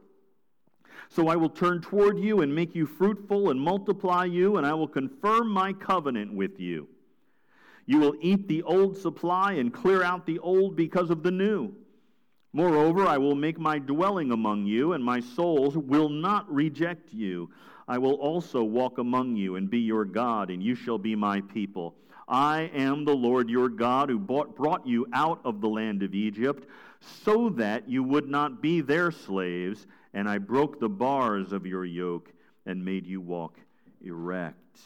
So 1.09 1.27
I 1.27 1.35
will 1.35 1.49
turn 1.49 1.81
toward 1.81 2.17
you 2.19 2.41
and 2.41 2.53
make 2.53 2.73
you 2.73 2.87
fruitful 2.87 3.51
and 3.51 3.61
multiply 3.61 4.25
you, 4.25 4.57
and 4.57 4.65
I 4.65 4.73
will 4.73 4.87
confirm 4.87 5.49
my 5.49 5.71
covenant 5.71 6.33
with 6.33 6.59
you. 6.59 6.87
You 7.85 7.99
will 7.99 8.15
eat 8.21 8.47
the 8.47 8.63
old 8.63 8.97
supply 8.97 9.53
and 9.53 9.73
clear 9.73 10.01
out 10.01 10.25
the 10.25 10.39
old 10.39 10.75
because 10.75 11.09
of 11.09 11.21
the 11.21 11.31
new. 11.31 11.73
Moreover, 12.53 13.05
I 13.05 13.17
will 13.17 13.35
make 13.35 13.59
my 13.59 13.77
dwelling 13.77 14.31
among 14.31 14.65
you, 14.65 14.93
and 14.93 15.03
my 15.03 15.19
souls 15.19 15.77
will 15.77 16.09
not 16.09 16.51
reject 16.51 17.13
you. 17.13 17.51
I 17.87 17.97
will 17.97 18.15
also 18.15 18.63
walk 18.63 18.97
among 18.97 19.35
you 19.35 19.57
and 19.57 19.69
be 19.69 19.79
your 19.79 20.05
God, 20.05 20.49
and 20.49 20.63
you 20.63 20.75
shall 20.75 20.97
be 20.97 21.15
my 21.15 21.41
people. 21.41 21.95
I 22.31 22.71
am 22.73 23.03
the 23.03 23.15
Lord 23.15 23.49
your 23.49 23.67
God 23.67 24.09
who 24.09 24.17
bought, 24.17 24.55
brought 24.55 24.87
you 24.87 25.05
out 25.11 25.41
of 25.43 25.59
the 25.59 25.67
land 25.67 26.01
of 26.01 26.15
Egypt, 26.15 26.65
so 27.01 27.49
that 27.49 27.89
you 27.89 28.03
would 28.03 28.29
not 28.29 28.61
be 28.61 28.79
their 28.79 29.11
slaves, 29.11 29.85
and 30.13 30.29
I 30.29 30.37
broke 30.37 30.79
the 30.79 30.87
bars 30.87 31.51
of 31.51 31.65
your 31.65 31.83
yoke 31.83 32.31
and 32.65 32.85
made 32.85 33.05
you 33.05 33.19
walk 33.19 33.59
erect. 34.01 34.79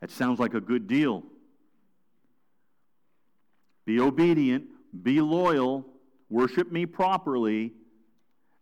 That 0.00 0.10
sounds 0.10 0.38
like 0.38 0.54
a 0.54 0.60
good 0.60 0.86
deal. 0.86 1.22
Be 3.84 4.00
obedient, 4.00 4.64
be 5.02 5.20
loyal, 5.20 5.84
worship 6.30 6.72
me 6.72 6.86
properly, 6.86 7.74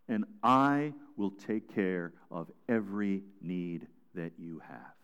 and 0.09 0.25
I 0.42 0.92
will 1.16 1.31
take 1.31 1.72
care 1.72 2.12
of 2.33 2.51
every 2.68 3.22
need 3.40 3.87
that 4.14 4.33
you 4.38 4.61
have. 4.66 4.95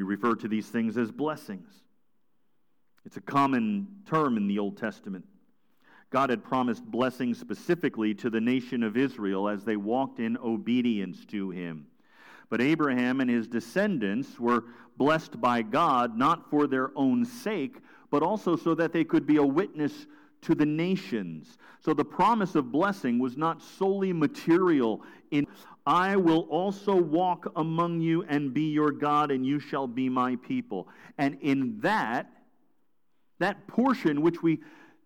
We 0.00 0.04
refer 0.04 0.34
to 0.36 0.48
these 0.48 0.66
things 0.66 0.96
as 0.96 1.10
blessings. 1.10 1.68
It's 3.04 3.18
a 3.18 3.20
common 3.20 3.86
term 4.06 4.38
in 4.38 4.48
the 4.48 4.58
Old 4.58 4.78
Testament. 4.78 5.26
God 6.08 6.30
had 6.30 6.42
promised 6.42 6.82
blessings 6.86 7.38
specifically 7.38 8.14
to 8.14 8.30
the 8.30 8.40
nation 8.40 8.82
of 8.82 8.96
Israel 8.96 9.46
as 9.46 9.62
they 9.62 9.76
walked 9.76 10.18
in 10.18 10.38
obedience 10.38 11.26
to 11.26 11.50
him. 11.50 11.86
But 12.48 12.62
Abraham 12.62 13.20
and 13.20 13.28
his 13.28 13.46
descendants 13.46 14.40
were 14.40 14.64
blessed 14.96 15.38
by 15.38 15.60
God 15.60 16.16
not 16.16 16.48
for 16.48 16.66
their 16.66 16.92
own 16.96 17.26
sake, 17.26 17.76
but 18.10 18.22
also 18.22 18.56
so 18.56 18.74
that 18.76 18.94
they 18.94 19.04
could 19.04 19.26
be 19.26 19.36
a 19.36 19.44
witness 19.44 20.06
to 20.42 20.54
the 20.54 20.66
nations. 20.66 21.58
So 21.80 21.94
the 21.94 22.04
promise 22.04 22.54
of 22.54 22.72
blessing 22.72 23.18
was 23.18 23.36
not 23.36 23.62
solely 23.62 24.12
material 24.12 25.02
in 25.30 25.46
I 25.86 26.14
will 26.16 26.42
also 26.50 26.94
walk 26.94 27.50
among 27.56 28.00
you 28.00 28.22
and 28.24 28.52
be 28.52 28.70
your 28.70 28.92
God 28.92 29.30
and 29.30 29.44
you 29.44 29.58
shall 29.58 29.86
be 29.86 30.08
my 30.08 30.36
people. 30.36 30.88
And 31.18 31.38
in 31.40 31.80
that 31.80 32.30
that 33.38 33.66
portion 33.66 34.20
which 34.20 34.42
we 34.42 34.60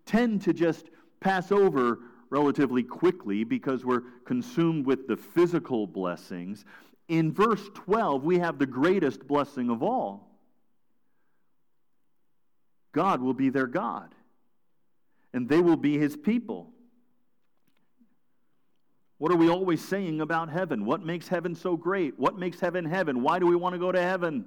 tend 0.05 0.42
to 0.42 0.53
just 0.53 0.90
pass 1.20 1.53
over 1.53 2.01
relatively 2.31 2.83
quickly 2.83 3.44
because 3.44 3.85
we're 3.85 4.03
consumed 4.25 4.85
with 4.85 5.07
the 5.07 5.16
physical 5.16 5.87
blessings, 5.87 6.64
in 7.09 7.33
verse 7.33 7.62
12, 7.75 8.25
we 8.25 8.38
have 8.38 8.59
the 8.59 8.66
greatest 8.66 9.27
blessing 9.27 9.70
of 9.70 9.83
all. 9.83 10.29
God 12.92 13.20
will 13.20 13.35
be 13.35 13.51
their 13.51 13.66
God, 13.66 14.14
and 15.35 15.49
they 15.49 15.61
will 15.61 15.77
be 15.77 15.99
his 15.99 16.16
people. 16.16 16.70
What 19.18 19.33
are 19.33 19.37
we 19.37 19.51
always 19.51 19.85
saying 19.85 20.20
about 20.20 20.49
heaven? 20.49 20.85
What 20.87 21.05
makes 21.05 21.29
heaven 21.29 21.55
so 21.57 21.77
great? 21.77 22.18
What 22.18 22.38
makes 22.38 22.61
heaven 22.61 22.85
heaven? 22.85 23.20
Why 23.23 23.40
do 23.40 23.47
we 23.47 23.57
want 23.57 23.75
to 23.75 23.79
go 23.79 23.90
to 23.90 24.01
heaven? 24.01 24.47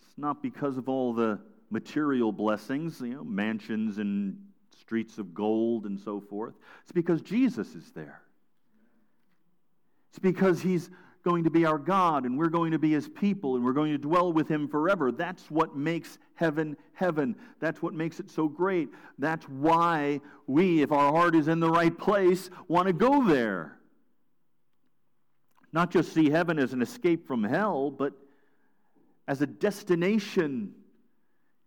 It's 0.00 0.16
not 0.16 0.40
because 0.40 0.78
of 0.78 0.88
all 0.88 1.12
the 1.12 1.40
material 1.70 2.32
blessings, 2.32 3.00
you 3.00 3.14
know, 3.14 3.24
mansions 3.24 3.98
and 3.98 4.38
streets 4.78 5.18
of 5.18 5.34
gold 5.34 5.86
and 5.86 5.98
so 5.98 6.20
forth. 6.20 6.54
It's 6.82 6.92
because 6.92 7.20
Jesus 7.20 7.74
is 7.74 7.90
there. 7.92 8.20
It's 10.10 10.18
because 10.18 10.60
he's 10.60 10.90
going 11.22 11.44
to 11.44 11.50
be 11.50 11.64
our 11.64 11.78
God 11.78 12.24
and 12.24 12.36
we're 12.36 12.48
going 12.48 12.72
to 12.72 12.78
be 12.78 12.92
his 12.92 13.08
people 13.08 13.54
and 13.56 13.64
we're 13.64 13.72
going 13.72 13.92
to 13.92 13.98
dwell 13.98 14.32
with 14.32 14.48
him 14.48 14.68
forever. 14.68 15.12
That's 15.12 15.50
what 15.50 15.76
makes 15.76 16.18
heaven 16.34 16.76
heaven. 16.94 17.36
That's 17.60 17.80
what 17.80 17.94
makes 17.94 18.20
it 18.20 18.30
so 18.30 18.48
great. 18.48 18.88
That's 19.18 19.44
why 19.46 20.20
we, 20.46 20.82
if 20.82 20.92
our 20.92 21.12
heart 21.12 21.34
is 21.34 21.48
in 21.48 21.60
the 21.60 21.70
right 21.70 21.96
place, 21.96 22.50
want 22.68 22.86
to 22.86 22.92
go 22.92 23.26
there. 23.26 23.78
Not 25.72 25.90
just 25.90 26.12
see 26.12 26.28
heaven 26.28 26.58
as 26.58 26.72
an 26.72 26.82
escape 26.82 27.26
from 27.26 27.44
hell, 27.44 27.90
but 27.90 28.12
as 29.26 29.40
a 29.40 29.46
destination. 29.46 30.74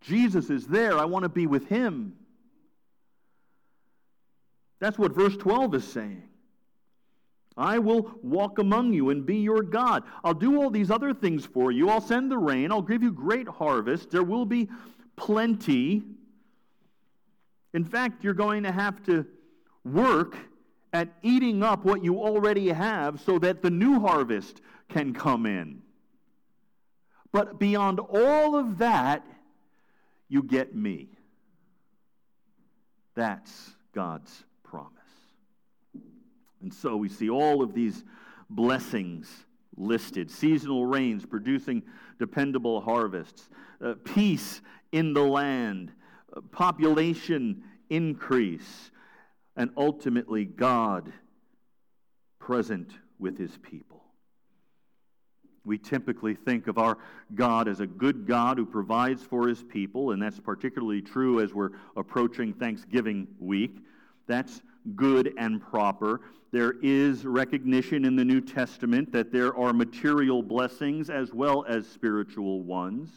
Jesus 0.00 0.50
is 0.50 0.66
there. 0.66 0.98
I 0.98 1.04
want 1.06 1.24
to 1.24 1.28
be 1.28 1.46
with 1.46 1.68
him. 1.68 2.14
That's 4.78 4.98
what 4.98 5.12
verse 5.12 5.36
12 5.36 5.74
is 5.74 5.84
saying. 5.84 6.28
I 7.56 7.78
will 7.78 8.12
walk 8.22 8.58
among 8.58 8.92
you 8.92 9.10
and 9.10 9.24
be 9.24 9.36
your 9.36 9.62
God. 9.62 10.02
I'll 10.22 10.34
do 10.34 10.60
all 10.60 10.70
these 10.70 10.90
other 10.90 11.14
things 11.14 11.46
for 11.46 11.72
you. 11.72 11.88
I'll 11.88 12.02
send 12.02 12.30
the 12.30 12.38
rain. 12.38 12.70
I'll 12.70 12.82
give 12.82 13.02
you 13.02 13.10
great 13.10 13.48
harvest. 13.48 14.10
There 14.10 14.22
will 14.22 14.44
be 14.44 14.68
plenty. 15.16 16.02
In 17.72 17.84
fact, 17.84 18.22
you're 18.22 18.34
going 18.34 18.64
to 18.64 18.72
have 18.72 19.02
to 19.04 19.26
work 19.84 20.36
at 20.92 21.08
eating 21.22 21.62
up 21.62 21.84
what 21.84 22.04
you 22.04 22.18
already 22.20 22.68
have 22.68 23.20
so 23.20 23.38
that 23.38 23.62
the 23.62 23.70
new 23.70 24.00
harvest 24.00 24.60
can 24.88 25.14
come 25.14 25.46
in. 25.46 25.82
But 27.32 27.58
beyond 27.58 28.00
all 28.00 28.56
of 28.56 28.78
that, 28.78 29.24
you 30.28 30.42
get 30.42 30.74
me. 30.74 31.08
That's 33.14 33.76
God's 33.92 34.45
and 36.66 36.74
so 36.74 36.96
we 36.96 37.08
see 37.08 37.30
all 37.30 37.62
of 37.62 37.74
these 37.74 38.02
blessings 38.50 39.46
listed 39.76 40.28
seasonal 40.28 40.84
rains 40.84 41.24
producing 41.24 41.80
dependable 42.18 42.80
harvests, 42.80 43.48
uh, 43.80 43.94
peace 44.02 44.60
in 44.90 45.12
the 45.12 45.22
land, 45.22 45.92
uh, 46.36 46.40
population 46.50 47.62
increase, 47.88 48.90
and 49.54 49.70
ultimately 49.76 50.44
God 50.44 51.12
present 52.40 52.90
with 53.20 53.38
his 53.38 53.56
people. 53.58 54.02
We 55.64 55.78
typically 55.78 56.34
think 56.34 56.66
of 56.66 56.78
our 56.78 56.98
God 57.36 57.68
as 57.68 57.78
a 57.78 57.86
good 57.86 58.26
God 58.26 58.58
who 58.58 58.66
provides 58.66 59.22
for 59.22 59.46
his 59.46 59.62
people, 59.62 60.10
and 60.10 60.20
that's 60.20 60.40
particularly 60.40 61.00
true 61.00 61.40
as 61.40 61.54
we're 61.54 61.70
approaching 61.94 62.52
Thanksgiving 62.52 63.28
week. 63.38 63.76
That's 64.26 64.62
good 64.94 65.32
and 65.38 65.60
proper. 65.60 66.20
There 66.52 66.74
is 66.82 67.24
recognition 67.24 68.04
in 68.04 68.16
the 68.16 68.24
New 68.24 68.40
Testament 68.40 69.12
that 69.12 69.32
there 69.32 69.56
are 69.56 69.72
material 69.72 70.42
blessings 70.42 71.10
as 71.10 71.32
well 71.32 71.64
as 71.68 71.86
spiritual 71.86 72.62
ones. 72.62 73.10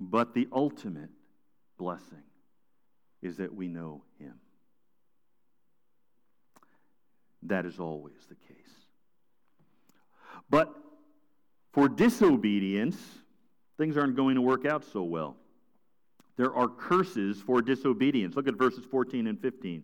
But 0.00 0.34
the 0.34 0.48
ultimate 0.52 1.10
blessing 1.78 2.22
is 3.22 3.36
that 3.36 3.54
we 3.54 3.68
know 3.68 4.02
Him. 4.18 4.34
That 7.44 7.66
is 7.66 7.78
always 7.78 8.16
the 8.28 8.34
case. 8.34 8.56
But 10.50 10.74
for 11.72 11.88
disobedience, 11.88 12.96
things 13.76 13.96
aren't 13.96 14.16
going 14.16 14.34
to 14.34 14.42
work 14.42 14.66
out 14.66 14.84
so 14.84 15.02
well. 15.02 15.36
There 16.36 16.54
are 16.54 16.68
curses 16.68 17.40
for 17.40 17.62
disobedience. 17.62 18.36
Look 18.36 18.48
at 18.48 18.56
verses 18.56 18.84
14 18.90 19.26
and 19.26 19.40
15. 19.40 19.82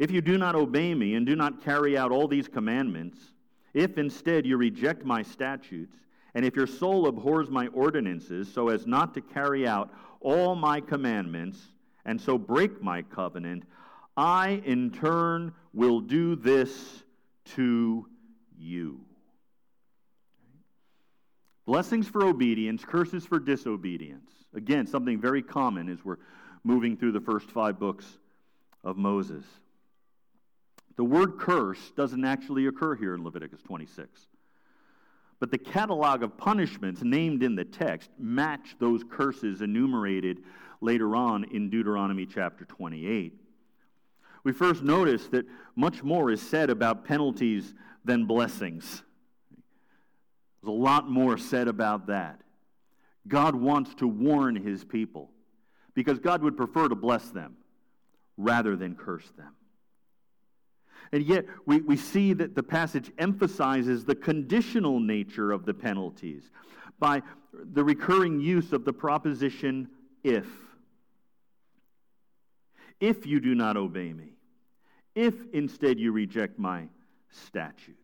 If 0.00 0.10
you 0.10 0.22
do 0.22 0.38
not 0.38 0.54
obey 0.54 0.94
me 0.94 1.14
and 1.14 1.26
do 1.26 1.36
not 1.36 1.62
carry 1.62 1.96
out 1.96 2.10
all 2.10 2.26
these 2.26 2.48
commandments, 2.48 3.18
if 3.74 3.98
instead 3.98 4.46
you 4.46 4.56
reject 4.56 5.04
my 5.04 5.22
statutes, 5.22 5.94
and 6.34 6.42
if 6.42 6.56
your 6.56 6.66
soul 6.66 7.06
abhors 7.06 7.50
my 7.50 7.66
ordinances 7.66 8.50
so 8.50 8.70
as 8.70 8.86
not 8.86 9.12
to 9.12 9.20
carry 9.20 9.68
out 9.68 9.92
all 10.22 10.54
my 10.54 10.80
commandments, 10.80 11.58
and 12.06 12.18
so 12.18 12.38
break 12.38 12.82
my 12.82 13.02
covenant, 13.02 13.64
I 14.16 14.62
in 14.64 14.90
turn 14.90 15.52
will 15.74 16.00
do 16.00 16.34
this 16.34 17.02
to 17.56 18.06
you. 18.58 19.02
Blessings 21.66 22.08
for 22.08 22.24
obedience, 22.24 22.86
curses 22.86 23.26
for 23.26 23.38
disobedience. 23.38 24.30
Again, 24.54 24.86
something 24.86 25.20
very 25.20 25.42
common 25.42 25.90
as 25.90 26.02
we're 26.02 26.16
moving 26.64 26.96
through 26.96 27.12
the 27.12 27.20
first 27.20 27.50
five 27.50 27.78
books 27.78 28.06
of 28.82 28.96
Moses. 28.96 29.44
The 31.00 31.04
word 31.04 31.38
curse 31.38 31.92
doesn't 31.96 32.26
actually 32.26 32.66
occur 32.66 32.94
here 32.94 33.14
in 33.14 33.24
Leviticus 33.24 33.62
26. 33.62 34.28
But 35.38 35.50
the 35.50 35.56
catalog 35.56 36.22
of 36.22 36.36
punishments 36.36 37.00
named 37.02 37.42
in 37.42 37.54
the 37.56 37.64
text 37.64 38.10
match 38.18 38.76
those 38.78 39.02
curses 39.10 39.62
enumerated 39.62 40.42
later 40.82 41.16
on 41.16 41.44
in 41.44 41.70
Deuteronomy 41.70 42.26
chapter 42.26 42.66
28. 42.66 43.32
We 44.44 44.52
first 44.52 44.82
notice 44.82 45.26
that 45.28 45.46
much 45.74 46.02
more 46.02 46.30
is 46.30 46.42
said 46.42 46.68
about 46.68 47.06
penalties 47.06 47.72
than 48.04 48.26
blessings. 48.26 49.02
There's 50.60 50.68
a 50.68 50.70
lot 50.70 51.08
more 51.08 51.38
said 51.38 51.66
about 51.66 52.08
that. 52.08 52.42
God 53.26 53.54
wants 53.54 53.94
to 53.94 54.06
warn 54.06 54.54
his 54.54 54.84
people 54.84 55.30
because 55.94 56.18
God 56.18 56.42
would 56.42 56.58
prefer 56.58 56.88
to 56.88 56.94
bless 56.94 57.30
them 57.30 57.56
rather 58.36 58.76
than 58.76 58.96
curse 58.96 59.30
them. 59.38 59.54
And 61.12 61.24
yet, 61.24 61.46
we, 61.66 61.80
we 61.80 61.96
see 61.96 62.32
that 62.34 62.54
the 62.54 62.62
passage 62.62 63.10
emphasizes 63.18 64.04
the 64.04 64.14
conditional 64.14 65.00
nature 65.00 65.50
of 65.50 65.64
the 65.64 65.74
penalties 65.74 66.50
by 66.98 67.22
the 67.52 67.82
recurring 67.82 68.40
use 68.40 68.72
of 68.72 68.84
the 68.84 68.92
proposition 68.92 69.88
if. 70.22 70.46
If 73.00 73.26
you 73.26 73.40
do 73.40 73.54
not 73.54 73.76
obey 73.76 74.12
me, 74.12 74.34
if 75.14 75.34
instead 75.52 75.98
you 75.98 76.12
reject 76.12 76.58
my 76.58 76.84
statutes, 77.30 77.96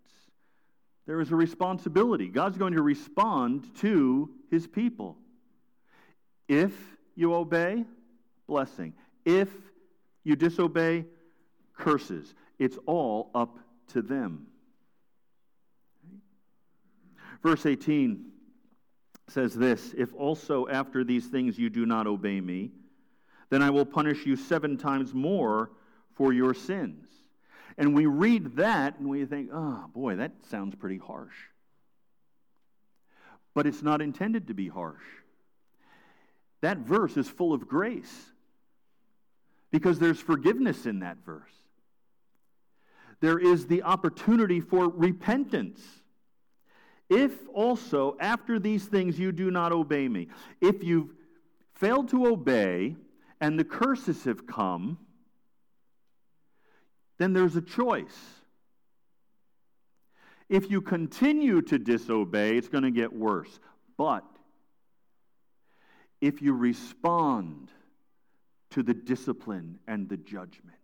there 1.06 1.20
is 1.20 1.30
a 1.30 1.36
responsibility. 1.36 2.28
God's 2.28 2.58
going 2.58 2.72
to 2.72 2.82
respond 2.82 3.72
to 3.76 4.30
his 4.50 4.66
people. 4.66 5.16
If 6.48 6.72
you 7.14 7.34
obey, 7.34 7.84
blessing. 8.48 8.94
If 9.24 9.48
you 10.24 10.34
disobey, 10.34 11.04
curses. 11.76 12.34
It's 12.58 12.78
all 12.86 13.30
up 13.34 13.58
to 13.88 14.02
them. 14.02 14.46
Verse 17.42 17.66
18 17.66 18.32
says 19.28 19.54
this 19.54 19.94
If 19.96 20.14
also 20.14 20.66
after 20.68 21.04
these 21.04 21.26
things 21.26 21.58
you 21.58 21.70
do 21.70 21.86
not 21.86 22.06
obey 22.06 22.40
me, 22.40 22.70
then 23.50 23.62
I 23.62 23.70
will 23.70 23.84
punish 23.84 24.26
you 24.26 24.36
seven 24.36 24.76
times 24.76 25.14
more 25.14 25.70
for 26.14 26.32
your 26.32 26.54
sins. 26.54 27.06
And 27.78 27.94
we 27.94 28.06
read 28.06 28.56
that 28.56 28.98
and 28.98 29.08
we 29.08 29.24
think, 29.26 29.50
oh, 29.52 29.84
boy, 29.94 30.16
that 30.16 30.32
sounds 30.48 30.74
pretty 30.74 30.96
harsh. 30.96 31.34
But 33.54 33.66
it's 33.66 33.82
not 33.82 34.00
intended 34.00 34.48
to 34.48 34.54
be 34.54 34.68
harsh. 34.68 35.02
That 36.62 36.78
verse 36.78 37.16
is 37.16 37.28
full 37.28 37.52
of 37.52 37.68
grace 37.68 38.32
because 39.70 39.98
there's 39.98 40.18
forgiveness 40.18 40.86
in 40.86 41.00
that 41.00 41.18
verse 41.24 41.52
there 43.20 43.38
is 43.38 43.66
the 43.66 43.82
opportunity 43.82 44.60
for 44.60 44.88
repentance. 44.88 45.80
If 47.08 47.32
also 47.54 48.16
after 48.20 48.58
these 48.58 48.84
things 48.86 49.18
you 49.18 49.32
do 49.32 49.50
not 49.50 49.72
obey 49.72 50.08
me, 50.08 50.28
if 50.60 50.82
you've 50.82 51.14
failed 51.74 52.08
to 52.10 52.26
obey 52.26 52.96
and 53.40 53.58
the 53.58 53.64
curses 53.64 54.24
have 54.24 54.46
come, 54.46 54.98
then 57.18 57.32
there's 57.32 57.56
a 57.56 57.62
choice. 57.62 58.16
If 60.48 60.70
you 60.70 60.80
continue 60.80 61.62
to 61.62 61.78
disobey, 61.78 62.56
it's 62.56 62.68
going 62.68 62.84
to 62.84 62.90
get 62.90 63.12
worse. 63.12 63.58
But 63.96 64.24
if 66.20 66.40
you 66.42 66.54
respond 66.54 67.70
to 68.70 68.82
the 68.82 68.94
discipline 68.94 69.78
and 69.86 70.08
the 70.08 70.16
judgment, 70.16 70.76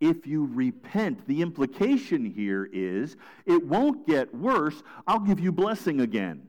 if 0.00 0.26
you 0.26 0.46
repent. 0.52 1.26
The 1.26 1.42
implication 1.42 2.24
here 2.24 2.68
is 2.72 3.16
it 3.46 3.64
won't 3.66 4.06
get 4.06 4.34
worse. 4.34 4.82
I'll 5.06 5.20
give 5.20 5.38
you 5.38 5.52
blessing 5.52 6.00
again. 6.00 6.48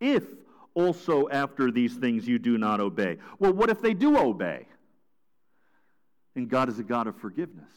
If 0.00 0.24
also 0.74 1.28
after 1.28 1.70
these 1.70 1.94
things 1.94 2.26
you 2.26 2.38
do 2.38 2.56
not 2.56 2.80
obey. 2.80 3.18
Well, 3.38 3.52
what 3.52 3.70
if 3.70 3.82
they 3.82 3.94
do 3.94 4.16
obey? 4.16 4.66
And 6.34 6.48
God 6.48 6.68
is 6.68 6.78
a 6.78 6.82
God 6.82 7.06
of 7.06 7.16
forgiveness, 7.16 7.70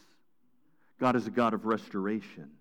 God 0.99 1.15
is 1.15 1.27
a 1.27 1.31
God 1.31 1.53
of 1.53 1.65
restoration. 1.65 2.51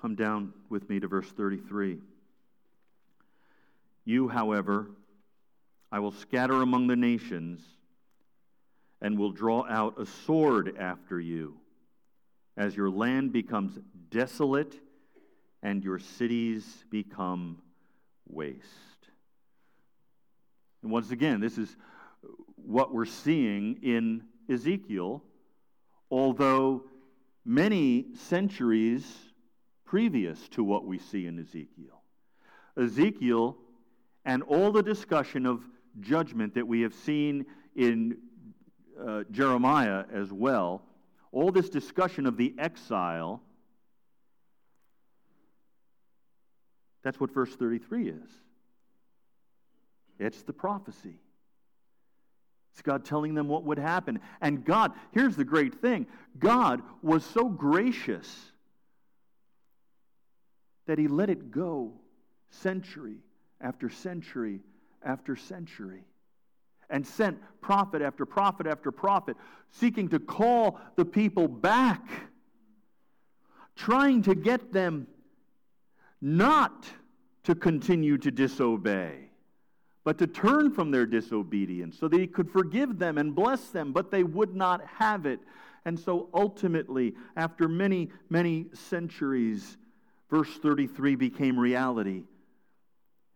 Come 0.00 0.16
down 0.16 0.52
with 0.68 0.90
me 0.90 1.00
to 1.00 1.08
verse 1.08 1.30
33. 1.30 1.98
You, 4.04 4.28
however, 4.28 4.90
I 5.94 6.00
will 6.00 6.10
scatter 6.10 6.60
among 6.60 6.88
the 6.88 6.96
nations 6.96 7.60
and 9.00 9.16
will 9.16 9.30
draw 9.30 9.64
out 9.68 9.94
a 9.96 10.04
sword 10.04 10.74
after 10.76 11.20
you 11.20 11.54
as 12.56 12.76
your 12.76 12.90
land 12.90 13.32
becomes 13.32 13.78
desolate 14.10 14.74
and 15.62 15.84
your 15.84 16.00
cities 16.00 16.84
become 16.90 17.62
waste. 18.26 18.58
And 20.82 20.90
once 20.90 21.12
again, 21.12 21.38
this 21.38 21.58
is 21.58 21.76
what 22.56 22.92
we're 22.92 23.04
seeing 23.04 23.78
in 23.80 24.24
Ezekiel, 24.50 25.22
although 26.10 26.86
many 27.44 28.06
centuries 28.14 29.06
previous 29.84 30.48
to 30.48 30.64
what 30.64 30.86
we 30.86 30.98
see 30.98 31.26
in 31.28 31.38
Ezekiel. 31.38 32.02
Ezekiel 32.76 33.56
and 34.24 34.42
all 34.42 34.72
the 34.72 34.82
discussion 34.82 35.46
of 35.46 35.62
judgment 36.00 36.54
that 36.54 36.66
we 36.66 36.82
have 36.82 36.94
seen 36.94 37.46
in 37.76 38.18
uh, 39.00 39.24
Jeremiah 39.30 40.04
as 40.12 40.32
well, 40.32 40.82
all 41.32 41.50
this 41.50 41.68
discussion 41.68 42.26
of 42.26 42.36
the 42.36 42.54
exile, 42.58 43.42
that's 47.02 47.18
what 47.18 47.32
verse 47.32 47.54
33 47.54 48.08
is. 48.08 48.30
It's 50.18 50.42
the 50.42 50.52
prophecy. 50.52 51.18
It's 52.72 52.82
God 52.82 53.04
telling 53.04 53.34
them 53.34 53.48
what 53.48 53.64
would 53.64 53.78
happen. 53.78 54.20
And 54.40 54.64
God, 54.64 54.92
here's 55.12 55.36
the 55.36 55.44
great 55.44 55.80
thing 55.80 56.06
God 56.38 56.82
was 57.02 57.24
so 57.24 57.48
gracious 57.48 58.52
that 60.86 60.98
he 60.98 61.08
let 61.08 61.30
it 61.30 61.50
go 61.50 61.92
century 62.50 63.16
after 63.60 63.88
century 63.88 64.60
after 65.04 65.36
century 65.36 66.04
and 66.90 67.06
sent 67.06 67.38
prophet 67.60 68.02
after 68.02 68.26
prophet 68.26 68.66
after 68.66 68.92
prophet, 68.92 69.36
seeking 69.70 70.08
to 70.08 70.18
call 70.18 70.78
the 70.96 71.04
people 71.04 71.48
back, 71.48 72.06
trying 73.76 74.22
to 74.22 74.34
get 74.34 74.72
them 74.72 75.06
not 76.20 76.86
to 77.44 77.54
continue 77.54 78.16
to 78.18 78.30
disobey, 78.30 79.28
but 80.04 80.18
to 80.18 80.26
turn 80.26 80.70
from 80.72 80.90
their 80.90 81.06
disobedience 81.06 81.98
so 81.98 82.08
that 82.08 82.20
he 82.20 82.26
could 82.26 82.50
forgive 82.50 82.98
them 82.98 83.18
and 83.18 83.34
bless 83.34 83.68
them, 83.70 83.92
but 83.92 84.10
they 84.10 84.22
would 84.22 84.54
not 84.54 84.84
have 84.86 85.26
it. 85.26 85.40
And 85.84 85.98
so 85.98 86.28
ultimately, 86.32 87.14
after 87.36 87.68
many, 87.68 88.10
many 88.30 88.66
centuries, 88.72 89.76
verse 90.30 90.56
33 90.62 91.16
became 91.16 91.58
reality. 91.58 92.24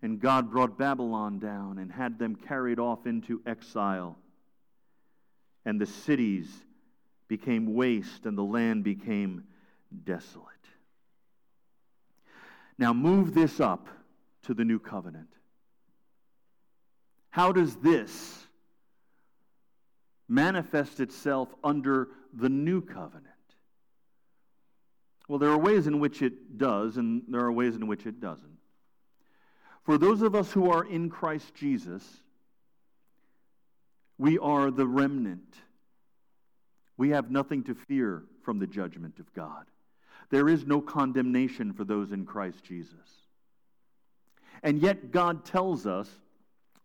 And 0.03 0.21
God 0.21 0.51
brought 0.51 0.79
Babylon 0.79 1.39
down 1.39 1.79
and 1.79 1.91
had 1.91 2.19
them 2.19 2.37
carried 2.37 2.79
off 2.79 3.07
into 3.07 3.43
exile. 3.47 4.17
And 5.65 5.81
the 5.81 5.87
cities 5.87 6.49
became 7.27 7.75
waste 7.75 8.25
and 8.25 8.39
the 8.39 8.43
land 8.43 8.85
became 8.85 9.45
desolate. 10.05 10.47
Now, 12.79 12.93
move 12.93 13.35
this 13.35 13.59
up 13.59 13.89
to 14.43 14.55
the 14.55 14.65
new 14.65 14.79
covenant. 14.79 15.29
How 17.31 17.53
does 17.53 17.77
this 17.77 18.47
manifest 20.29 21.01
itself 21.01 21.49
under 21.65 22.09
the 22.33 22.49
new 22.49 22.81
covenant? 22.81 23.25
Well, 25.27 25.39
there 25.39 25.51
are 25.51 25.59
ways 25.59 25.87
in 25.87 26.01
which 26.01 26.23
it 26.23 26.57
does, 26.57 26.97
and 26.97 27.23
there 27.29 27.43
are 27.43 27.53
ways 27.53 27.75
in 27.77 27.87
which 27.87 28.07
it 28.07 28.21
doesn't. 28.21 28.58
For 29.89 29.97
those 29.97 30.20
of 30.20 30.34
us 30.34 30.53
who 30.53 30.70
are 30.70 30.84
in 30.84 31.09
Christ 31.09 31.55
Jesus, 31.55 32.05
We 34.18 34.39
are 34.39 34.70
the 34.70 34.86
remnant. 34.86 35.55
We 36.99 37.09
have 37.11 37.30
nothing 37.30 37.64
to 37.64 37.74
fear 37.74 38.24
from 38.43 38.59
the 38.59 38.66
judgment 38.66 39.18
of 39.18 39.32
God. 39.32 39.64
There 40.28 40.47
is 40.47 40.66
no 40.66 40.82
condemnation 40.82 41.72
for 41.72 41.84
those 41.84 42.12
in 42.12 42.26
Christ 42.26 42.62
Jesus. 42.64 43.22
And 44.62 44.78
yet, 44.82 45.11
God 45.11 45.47
tells 45.47 45.86
us, 45.86 46.11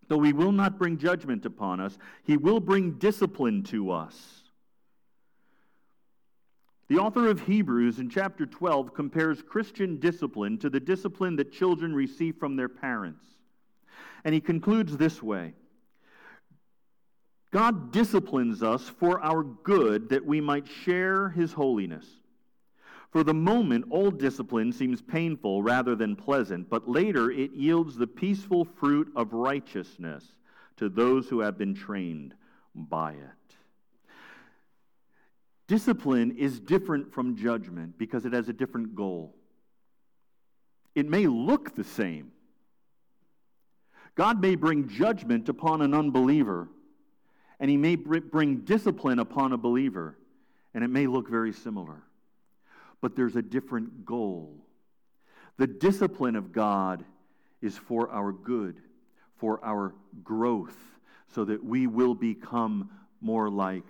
though 0.08 0.22
He 0.22 0.32
will 0.32 0.54
not 0.54 0.78
bring 0.78 0.98
judgment 0.98 1.46
upon 1.46 1.82
us, 1.82 1.98
He 2.24 2.38
will 2.38 2.62
bring 2.62 2.94
discipline 3.00 3.64
to 3.64 3.92
us. 3.92 4.43
The 6.90 6.98
author 6.98 7.30
of 7.30 7.42
Hebrews 7.42 8.00
in 8.00 8.10
chapter 8.10 8.46
12 8.46 8.94
compares 8.94 9.42
Christian 9.42 10.00
discipline 10.00 10.58
to 10.60 10.70
the 10.70 10.80
discipline 10.80 11.36
that 11.38 11.52
children 11.52 11.96
receive 11.96 12.36
from 12.38 12.56
their 12.56 12.70
parents. 12.70 13.26
And 14.26 14.34
he 14.34 14.42
concludes 14.42 14.98
this 14.98 15.24
way 15.24 15.54
God 17.52 17.92
disciplines 17.92 18.64
us 18.64 18.90
for 18.90 19.24
our 19.24 19.44
good 19.44 20.10
that 20.10 20.26
we 20.26 20.42
might 20.42 20.68
share 20.68 21.30
his 21.30 21.54
holiness. 21.54 22.06
For 23.12 23.24
the 23.24 23.34
moment, 23.34 23.86
all 23.92 24.10
discipline 24.10 24.74
seems 24.74 25.00
painful 25.00 25.62
rather 25.62 25.96
than 25.96 26.16
pleasant, 26.16 26.68
but 26.68 26.90
later 26.90 27.30
it 27.30 27.52
yields 27.52 27.96
the 27.96 28.08
peaceful 28.08 28.66
fruit 28.66 29.12
of 29.16 29.34
righteousness 29.34 30.34
to 30.78 30.90
those 30.90 31.30
who 31.30 31.40
have 31.42 31.56
been 31.56 31.76
trained 31.76 32.34
by 32.74 33.14
it. 33.14 33.43
Discipline 35.68 36.38
is 36.38 36.60
different 36.60 37.14
from 37.14 37.38
judgment 37.38 37.98
because 37.98 38.26
it 38.26 38.34
has 38.34 38.50
a 38.50 38.54
different 38.54 38.96
goal. 38.96 39.36
It 40.94 41.08
may 41.08 41.26
look 41.28 41.76
the 41.76 41.84
same. 41.84 42.32
God 44.16 44.42
may 44.42 44.56
bring 44.56 44.90
judgment 44.90 45.50
upon 45.50 45.82
an 45.82 45.94
unbeliever, 45.94 46.68
and 47.60 47.70
he 47.70 47.78
may 47.78 47.96
bring 47.96 48.58
discipline 48.58 49.20
upon 49.20 49.54
a 49.54 49.58
believer, 49.58 50.18
and 50.74 50.84
it 50.84 50.90
may 50.90 51.08
look 51.08 51.30
very 51.30 51.54
similar. 51.54 52.04
But 53.02 53.16
there's 53.16 53.36
a 53.36 53.42
different 53.42 54.06
goal. 54.06 54.56
The 55.58 55.68
discipline 55.68 56.36
of 56.36 56.52
God 56.52 57.04
is 57.62 57.78
for 57.78 58.12
our 58.12 58.32
good, 58.32 58.82
for 59.38 59.64
our 59.64 59.96
growth, 60.24 60.78
so 61.34 61.46
that 61.46 61.64
we 61.64 61.88
will 61.88 62.14
become 62.14 62.90
more 63.22 63.50
like 63.50 63.86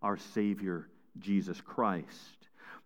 our 0.00 0.16
Savior, 0.16 0.88
Jesus 1.20 1.60
Christ. 1.60 2.36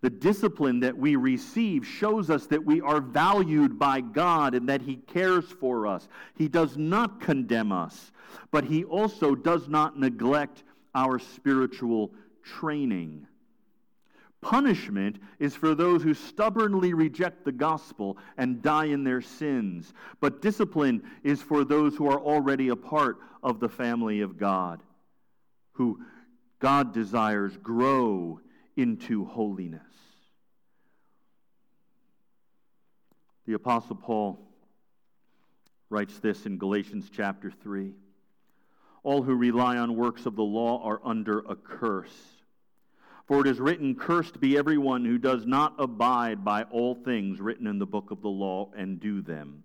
The 0.03 0.11
discipline 0.11 0.81
that 0.81 0.97
we 0.97 1.17
receive 1.17 1.87
shows 1.87 2.31
us 2.31 2.47
that 2.47 2.65
we 2.65 2.81
are 2.81 3.01
valued 3.01 3.79
by 3.79 4.01
God 4.01 4.55
and 4.55 4.69
that 4.69 4.81
He 4.81 4.97
cares 4.97 5.45
for 5.45 5.87
us. 5.87 6.09
He 6.37 6.49
does 6.49 6.77
not 6.77 7.21
condemn 7.21 7.71
us, 7.71 8.11
but 8.51 8.65
He 8.65 8.85
also 8.85 9.35
does 9.35 9.69
not 9.69 9.99
neglect 9.99 10.63
our 10.95 11.19
spiritual 11.19 12.13
training. 12.43 13.27
Punishment 14.41 15.19
is 15.39 15.55
for 15.55 15.75
those 15.75 16.03
who 16.03 16.15
stubbornly 16.15 16.95
reject 16.95 17.45
the 17.45 17.53
gospel 17.53 18.17
and 18.39 18.63
die 18.63 18.87
in 18.87 19.05
their 19.05 19.21
sins, 19.21 19.93
but 20.21 20.41
discipline 20.41 21.03
is 21.23 21.43
for 21.43 21.63
those 21.63 21.95
who 21.95 22.07
are 22.07 22.21
already 22.21 22.69
a 22.69 22.77
part 22.77 23.19
of 23.43 23.61
the 23.61 23.69
family 23.69 24.23
of 24.23 24.39
God, 24.39 24.83
who 25.73 26.01
God 26.61 26.93
desires 26.93 27.57
grow 27.57 28.41
into 28.77 29.25
holiness. 29.25 29.81
The 33.47 33.55
Apostle 33.55 33.97
Paul 33.97 34.39
writes 35.89 36.19
this 36.19 36.47
in 36.47 36.59
Galatians 36.59 37.11
chapter 37.13 37.51
3 37.51 37.93
All 39.03 39.23
who 39.23 39.35
rely 39.35 39.79
on 39.79 39.97
works 39.97 40.27
of 40.27 40.37
the 40.37 40.43
law 40.43 40.83
are 40.85 41.01
under 41.03 41.41
a 41.41 41.57
curse. 41.57 42.17
For 43.27 43.41
it 43.41 43.47
is 43.47 43.59
written, 43.59 43.95
Cursed 43.95 44.39
be 44.39 44.59
everyone 44.59 45.05
who 45.05 45.17
does 45.17 45.47
not 45.47 45.75
abide 45.79 46.45
by 46.45 46.65
all 46.65 46.95
things 46.95 47.41
written 47.41 47.67
in 47.67 47.79
the 47.79 47.87
book 47.87 48.11
of 48.11 48.23
the 48.23 48.29
law 48.29 48.71
and 48.77 49.01
do 49.01 49.23
them. 49.23 49.65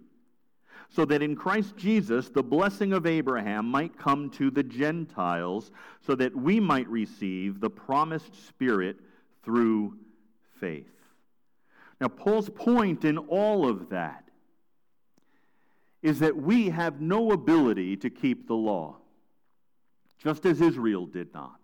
So 0.93 1.05
that 1.05 1.21
in 1.23 1.35
Christ 1.35 1.77
Jesus 1.77 2.29
the 2.29 2.43
blessing 2.43 2.91
of 2.91 3.05
Abraham 3.05 3.65
might 3.65 3.97
come 3.97 4.29
to 4.31 4.51
the 4.51 4.63
Gentiles, 4.63 5.71
so 6.05 6.15
that 6.15 6.35
we 6.35 6.59
might 6.59 6.87
receive 6.89 7.59
the 7.59 7.69
promised 7.69 8.47
Spirit 8.47 8.97
through 9.43 9.97
faith. 10.59 10.91
Now, 11.99 12.07
Paul's 12.07 12.49
point 12.49 13.05
in 13.05 13.17
all 13.17 13.67
of 13.67 13.89
that 13.89 14.23
is 16.01 16.19
that 16.19 16.35
we 16.35 16.69
have 16.69 16.99
no 16.99 17.31
ability 17.31 17.95
to 17.97 18.09
keep 18.09 18.47
the 18.47 18.55
law, 18.55 18.97
just 20.17 20.45
as 20.45 20.61
Israel 20.61 21.05
did 21.05 21.33
not. 21.33 21.59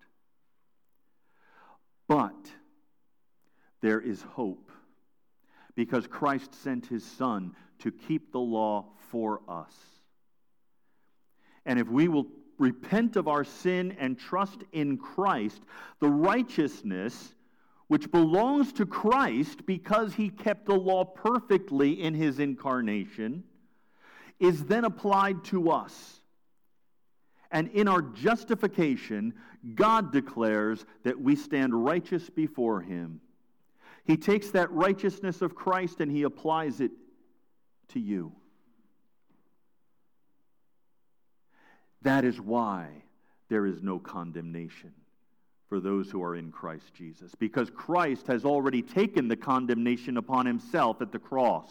But 2.08 2.52
there 3.82 4.00
is 4.00 4.22
hope 4.22 4.72
because 5.76 6.08
Christ 6.08 6.54
sent 6.56 6.86
his 6.86 7.04
Son 7.04 7.56
to 7.80 7.92
keep 7.92 8.32
the 8.32 8.40
law 8.40 8.86
for 9.12 9.42
us. 9.48 9.74
And 11.66 11.80
if 11.80 11.88
we 11.88 12.08
will 12.08 12.28
repent 12.58 13.16
of 13.16 13.28
our 13.28 13.44
sin 13.44 13.96
and 14.00 14.18
trust 14.18 14.64
in 14.72 14.98
Christ, 14.98 15.62
the 16.00 16.10
righteousness 16.10 17.34
which 17.88 18.12
belongs 18.12 18.74
to 18.74 18.86
Christ 18.86 19.66
because 19.66 20.14
he 20.14 20.30
kept 20.30 20.66
the 20.66 20.76
law 20.76 21.06
perfectly 21.06 22.02
in 22.02 22.14
his 22.14 22.40
incarnation 22.40 23.44
is 24.40 24.66
then 24.66 24.86
applied 24.86 25.44
to 25.46 25.72
us. 25.72 26.22
And 27.52 27.70
in 27.70 27.88
our 27.88 28.02
justification, 28.02 29.34
God 29.76 30.12
declares 30.12 30.86
that 31.04 31.20
we 31.20 31.36
stand 31.36 31.74
righteous 31.86 32.30
before 32.30 32.82
Him. 32.82 33.22
He 34.06 34.18
takes 34.18 34.52
that 34.52 34.72
righteousness 34.72 35.42
of 35.42 35.56
Christ 35.56 36.00
and 36.00 36.12
He 36.12 36.24
applies 36.24 36.82
it 36.82 36.92
to 37.90 38.00
you. 38.00 38.32
That 42.08 42.24
is 42.24 42.40
why 42.40 42.88
there 43.50 43.66
is 43.66 43.84
no 43.84 44.00
condemnation 44.00 44.94
for 45.68 45.82
those 45.82 46.10
who 46.10 46.24
are 46.24 46.38
in 46.38 46.54
Christ 46.54 46.94
Jesus, 46.94 47.36
because 47.36 47.70
Christ 47.70 48.28
has 48.28 48.46
already 48.46 48.82
taken 48.82 49.28
the 49.28 49.36
condemnation 49.36 50.16
upon 50.16 50.46
Himself 50.46 51.02
at 51.02 51.12
the 51.12 51.20
cross. 51.20 51.70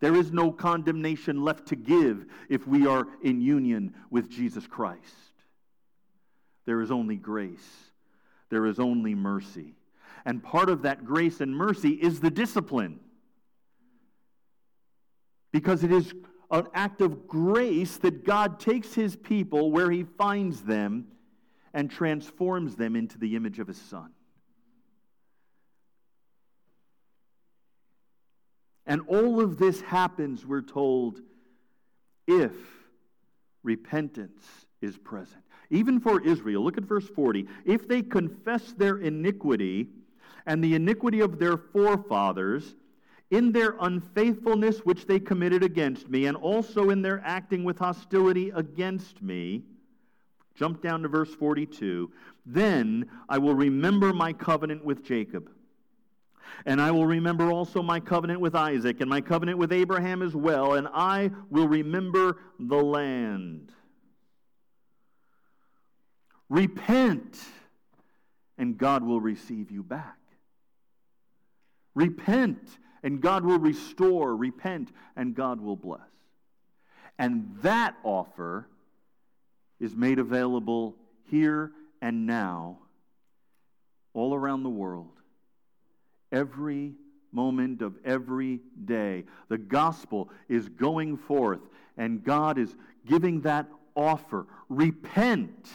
There 0.00 0.14
is 0.14 0.32
no 0.32 0.50
condemnation 0.50 1.44
left 1.44 1.66
to 1.66 1.76
give 1.76 2.24
if 2.48 2.66
we 2.66 2.86
are 2.86 3.06
in 3.22 3.42
union 3.42 3.92
with 4.08 4.30
Jesus 4.30 4.66
Christ. 4.66 5.02
There 6.64 6.80
is 6.80 6.90
only 6.90 7.16
grace, 7.16 7.90
there 8.48 8.64
is 8.64 8.80
only 8.80 9.14
mercy. 9.14 9.74
And 10.24 10.42
part 10.42 10.70
of 10.70 10.80
that 10.82 11.04
grace 11.04 11.42
and 11.42 11.54
mercy 11.54 11.90
is 11.90 12.20
the 12.20 12.30
discipline. 12.30 12.98
Because 15.52 15.84
it 15.84 15.92
is 15.92 16.14
an 16.50 16.66
act 16.74 17.00
of 17.00 17.28
grace 17.28 17.98
that 17.98 18.24
God 18.24 18.58
takes 18.58 18.94
his 18.94 19.16
people 19.16 19.70
where 19.70 19.90
he 19.90 20.04
finds 20.04 20.62
them 20.62 21.06
and 21.74 21.90
transforms 21.90 22.76
them 22.76 22.96
into 22.96 23.18
the 23.18 23.36
image 23.36 23.58
of 23.58 23.66
his 23.66 23.80
Son. 23.80 24.10
And 28.86 29.02
all 29.06 29.40
of 29.40 29.58
this 29.58 29.82
happens, 29.82 30.46
we're 30.46 30.62
told, 30.62 31.20
if 32.26 32.52
repentance 33.62 34.46
is 34.80 34.96
present. 34.96 35.42
Even 35.70 36.00
for 36.00 36.22
Israel, 36.24 36.62
look 36.62 36.78
at 36.78 36.84
verse 36.84 37.06
40. 37.06 37.46
If 37.66 37.86
they 37.86 38.00
confess 38.00 38.72
their 38.72 38.96
iniquity 38.96 39.88
and 40.46 40.64
the 40.64 40.74
iniquity 40.74 41.20
of 41.20 41.38
their 41.38 41.58
forefathers, 41.58 42.74
in 43.30 43.52
their 43.52 43.76
unfaithfulness 43.80 44.78
which 44.80 45.06
they 45.06 45.20
committed 45.20 45.62
against 45.62 46.08
me, 46.08 46.26
and 46.26 46.36
also 46.36 46.90
in 46.90 47.02
their 47.02 47.20
acting 47.24 47.64
with 47.64 47.78
hostility 47.78 48.50
against 48.50 49.22
me, 49.22 49.62
jump 50.54 50.82
down 50.82 51.02
to 51.02 51.08
verse 51.08 51.34
42, 51.34 52.10
then 52.46 53.08
I 53.28 53.38
will 53.38 53.54
remember 53.54 54.12
my 54.12 54.32
covenant 54.32 54.84
with 54.84 55.04
Jacob 55.04 55.50
and 56.66 56.80
I 56.80 56.90
will 56.90 57.06
remember 57.06 57.50
also 57.50 57.82
my 57.82 58.00
covenant 58.00 58.40
with 58.40 58.54
Isaac 58.54 59.00
and 59.00 59.08
my 59.08 59.20
covenant 59.20 59.58
with 59.58 59.72
Abraham 59.72 60.22
as 60.22 60.34
well, 60.34 60.74
and 60.74 60.88
I 60.92 61.30
will 61.50 61.68
remember 61.68 62.38
the 62.58 62.76
land. 62.76 63.72
Repent, 66.48 67.38
and 68.56 68.76
God 68.76 69.02
will 69.02 69.20
receive 69.20 69.70
you 69.70 69.82
back. 69.82 70.16
Repent, 71.98 72.78
and 73.02 73.20
God 73.20 73.44
will 73.44 73.58
restore, 73.58 74.36
repent, 74.36 74.92
and 75.16 75.34
God 75.34 75.60
will 75.60 75.74
bless. 75.74 75.98
And 77.18 77.56
that 77.62 77.96
offer 78.04 78.68
is 79.80 79.96
made 79.96 80.20
available 80.20 80.94
here 81.28 81.72
and 82.00 82.24
now, 82.24 82.78
all 84.14 84.32
around 84.32 84.62
the 84.62 84.70
world, 84.70 85.10
every 86.30 86.94
moment 87.32 87.82
of 87.82 87.96
every 88.04 88.60
day. 88.84 89.24
The 89.48 89.58
gospel 89.58 90.30
is 90.48 90.68
going 90.68 91.16
forth, 91.16 91.62
and 91.96 92.22
God 92.22 92.58
is 92.58 92.76
giving 93.06 93.40
that 93.40 93.66
offer. 93.96 94.46
Repent, 94.68 95.68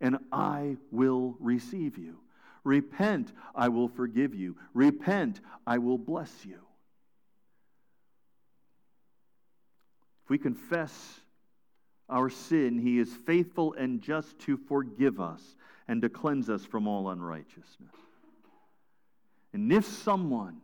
and 0.00 0.18
I 0.30 0.76
will 0.92 1.34
receive 1.40 1.98
you. 1.98 2.21
Repent, 2.64 3.32
I 3.54 3.68
will 3.68 3.88
forgive 3.88 4.34
you. 4.34 4.56
Repent, 4.74 5.40
I 5.66 5.78
will 5.78 5.98
bless 5.98 6.32
you. 6.44 6.60
If 10.24 10.30
we 10.30 10.38
confess 10.38 11.20
our 12.08 12.30
sin, 12.30 12.78
he 12.78 12.98
is 12.98 13.12
faithful 13.26 13.74
and 13.74 14.00
just 14.00 14.38
to 14.40 14.56
forgive 14.56 15.20
us 15.20 15.56
and 15.88 16.02
to 16.02 16.08
cleanse 16.08 16.48
us 16.48 16.64
from 16.64 16.86
all 16.86 17.08
unrighteousness. 17.10 17.94
And 19.52 19.72
if 19.72 19.84
someone 19.84 20.60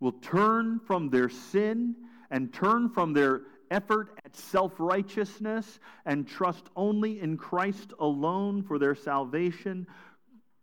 will 0.00 0.12
turn 0.12 0.80
from 0.80 1.10
their 1.10 1.28
sin 1.28 1.94
and 2.30 2.52
turn 2.52 2.88
from 2.88 3.12
their 3.12 3.42
effort 3.70 4.18
at 4.24 4.34
self 4.36 4.72
righteousness 4.78 5.78
and 6.04 6.26
trust 6.26 6.66
only 6.76 7.20
in 7.20 7.36
Christ 7.36 7.92
alone 7.98 8.62
for 8.62 8.78
their 8.78 8.94
salvation, 8.94 9.86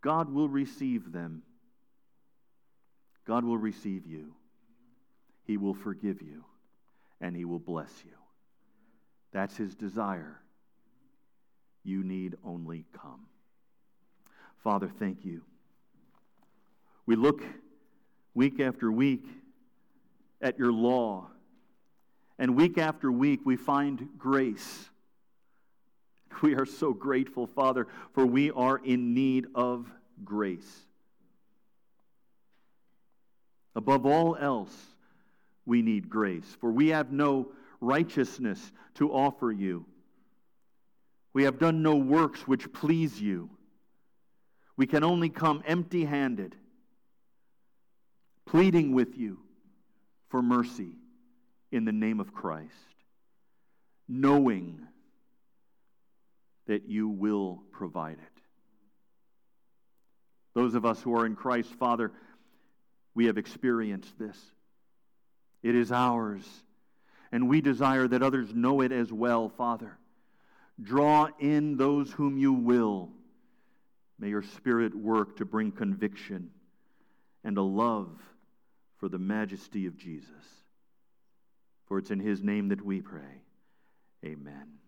God 0.03 0.31
will 0.31 0.49
receive 0.49 1.11
them. 1.11 1.41
God 3.25 3.45
will 3.45 3.57
receive 3.57 4.05
you. 4.05 4.33
He 5.45 5.57
will 5.57 5.73
forgive 5.73 6.21
you. 6.21 6.43
And 7.21 7.35
He 7.35 7.45
will 7.45 7.59
bless 7.59 7.91
you. 8.05 8.11
That's 9.31 9.55
His 9.55 9.73
desire. 9.73 10.39
You 11.83 12.03
need 12.03 12.35
only 12.43 12.85
come. 12.93 13.21
Father, 14.57 14.89
thank 14.99 15.25
you. 15.25 15.41
We 17.05 17.15
look 17.15 17.41
week 18.33 18.59
after 18.59 18.91
week 18.91 19.25
at 20.41 20.59
your 20.59 20.71
law, 20.71 21.27
and 22.37 22.55
week 22.55 22.77
after 22.77 23.11
week 23.11 23.41
we 23.45 23.55
find 23.55 24.09
grace. 24.17 24.89
We 26.41 26.55
are 26.55 26.65
so 26.65 26.93
grateful, 26.93 27.47
Father, 27.47 27.87
for 28.13 28.25
we 28.25 28.51
are 28.51 28.77
in 28.77 29.13
need 29.13 29.47
of 29.55 29.89
grace. 30.23 30.85
Above 33.75 34.05
all 34.05 34.35
else, 34.35 34.75
we 35.65 35.81
need 35.81 36.09
grace, 36.09 36.57
for 36.59 36.71
we 36.71 36.89
have 36.89 37.11
no 37.11 37.51
righteousness 37.81 38.71
to 38.95 39.11
offer 39.11 39.51
you. 39.51 39.85
We 41.33 41.43
have 41.43 41.57
done 41.57 41.81
no 41.81 41.95
works 41.95 42.47
which 42.47 42.71
please 42.71 43.19
you. 43.19 43.49
We 44.77 44.85
can 44.85 45.03
only 45.03 45.29
come 45.29 45.63
empty 45.65 46.05
handed, 46.05 46.55
pleading 48.45 48.93
with 48.93 49.17
you 49.17 49.39
for 50.29 50.41
mercy 50.41 50.97
in 51.71 51.85
the 51.85 51.91
name 51.91 52.19
of 52.19 52.33
Christ, 52.33 52.71
knowing 54.07 54.87
that 56.67 56.87
you 56.87 57.09
will 57.09 57.63
provide 57.71 58.17
it. 58.19 58.41
Those 60.53 60.75
of 60.75 60.85
us 60.85 61.01
who 61.01 61.15
are 61.17 61.25
in 61.25 61.35
Christ, 61.35 61.73
Father, 61.75 62.11
we 63.15 63.25
have 63.25 63.37
experienced 63.37 64.17
this. 64.17 64.37
It 65.61 65.75
is 65.75 65.91
ours, 65.91 66.43
and 67.31 67.47
we 67.47 67.61
desire 67.61 68.07
that 68.07 68.23
others 68.23 68.53
know 68.53 68.81
it 68.81 68.91
as 68.91 69.11
well, 69.11 69.49
Father. 69.49 69.97
Draw 70.81 71.29
in 71.39 71.77
those 71.77 72.11
whom 72.11 72.37
you 72.37 72.53
will. 72.53 73.09
May 74.19 74.29
your 74.29 74.43
Spirit 74.43 74.95
work 74.95 75.37
to 75.37 75.45
bring 75.45 75.71
conviction 75.71 76.49
and 77.43 77.57
a 77.57 77.61
love 77.61 78.19
for 78.97 79.09
the 79.09 79.19
majesty 79.19 79.85
of 79.85 79.97
Jesus. 79.97 80.29
For 81.87 81.97
it's 81.97 82.11
in 82.11 82.19
his 82.19 82.41
name 82.41 82.69
that 82.69 82.83
we 82.83 83.01
pray. 83.01 83.41
Amen. 84.25 84.82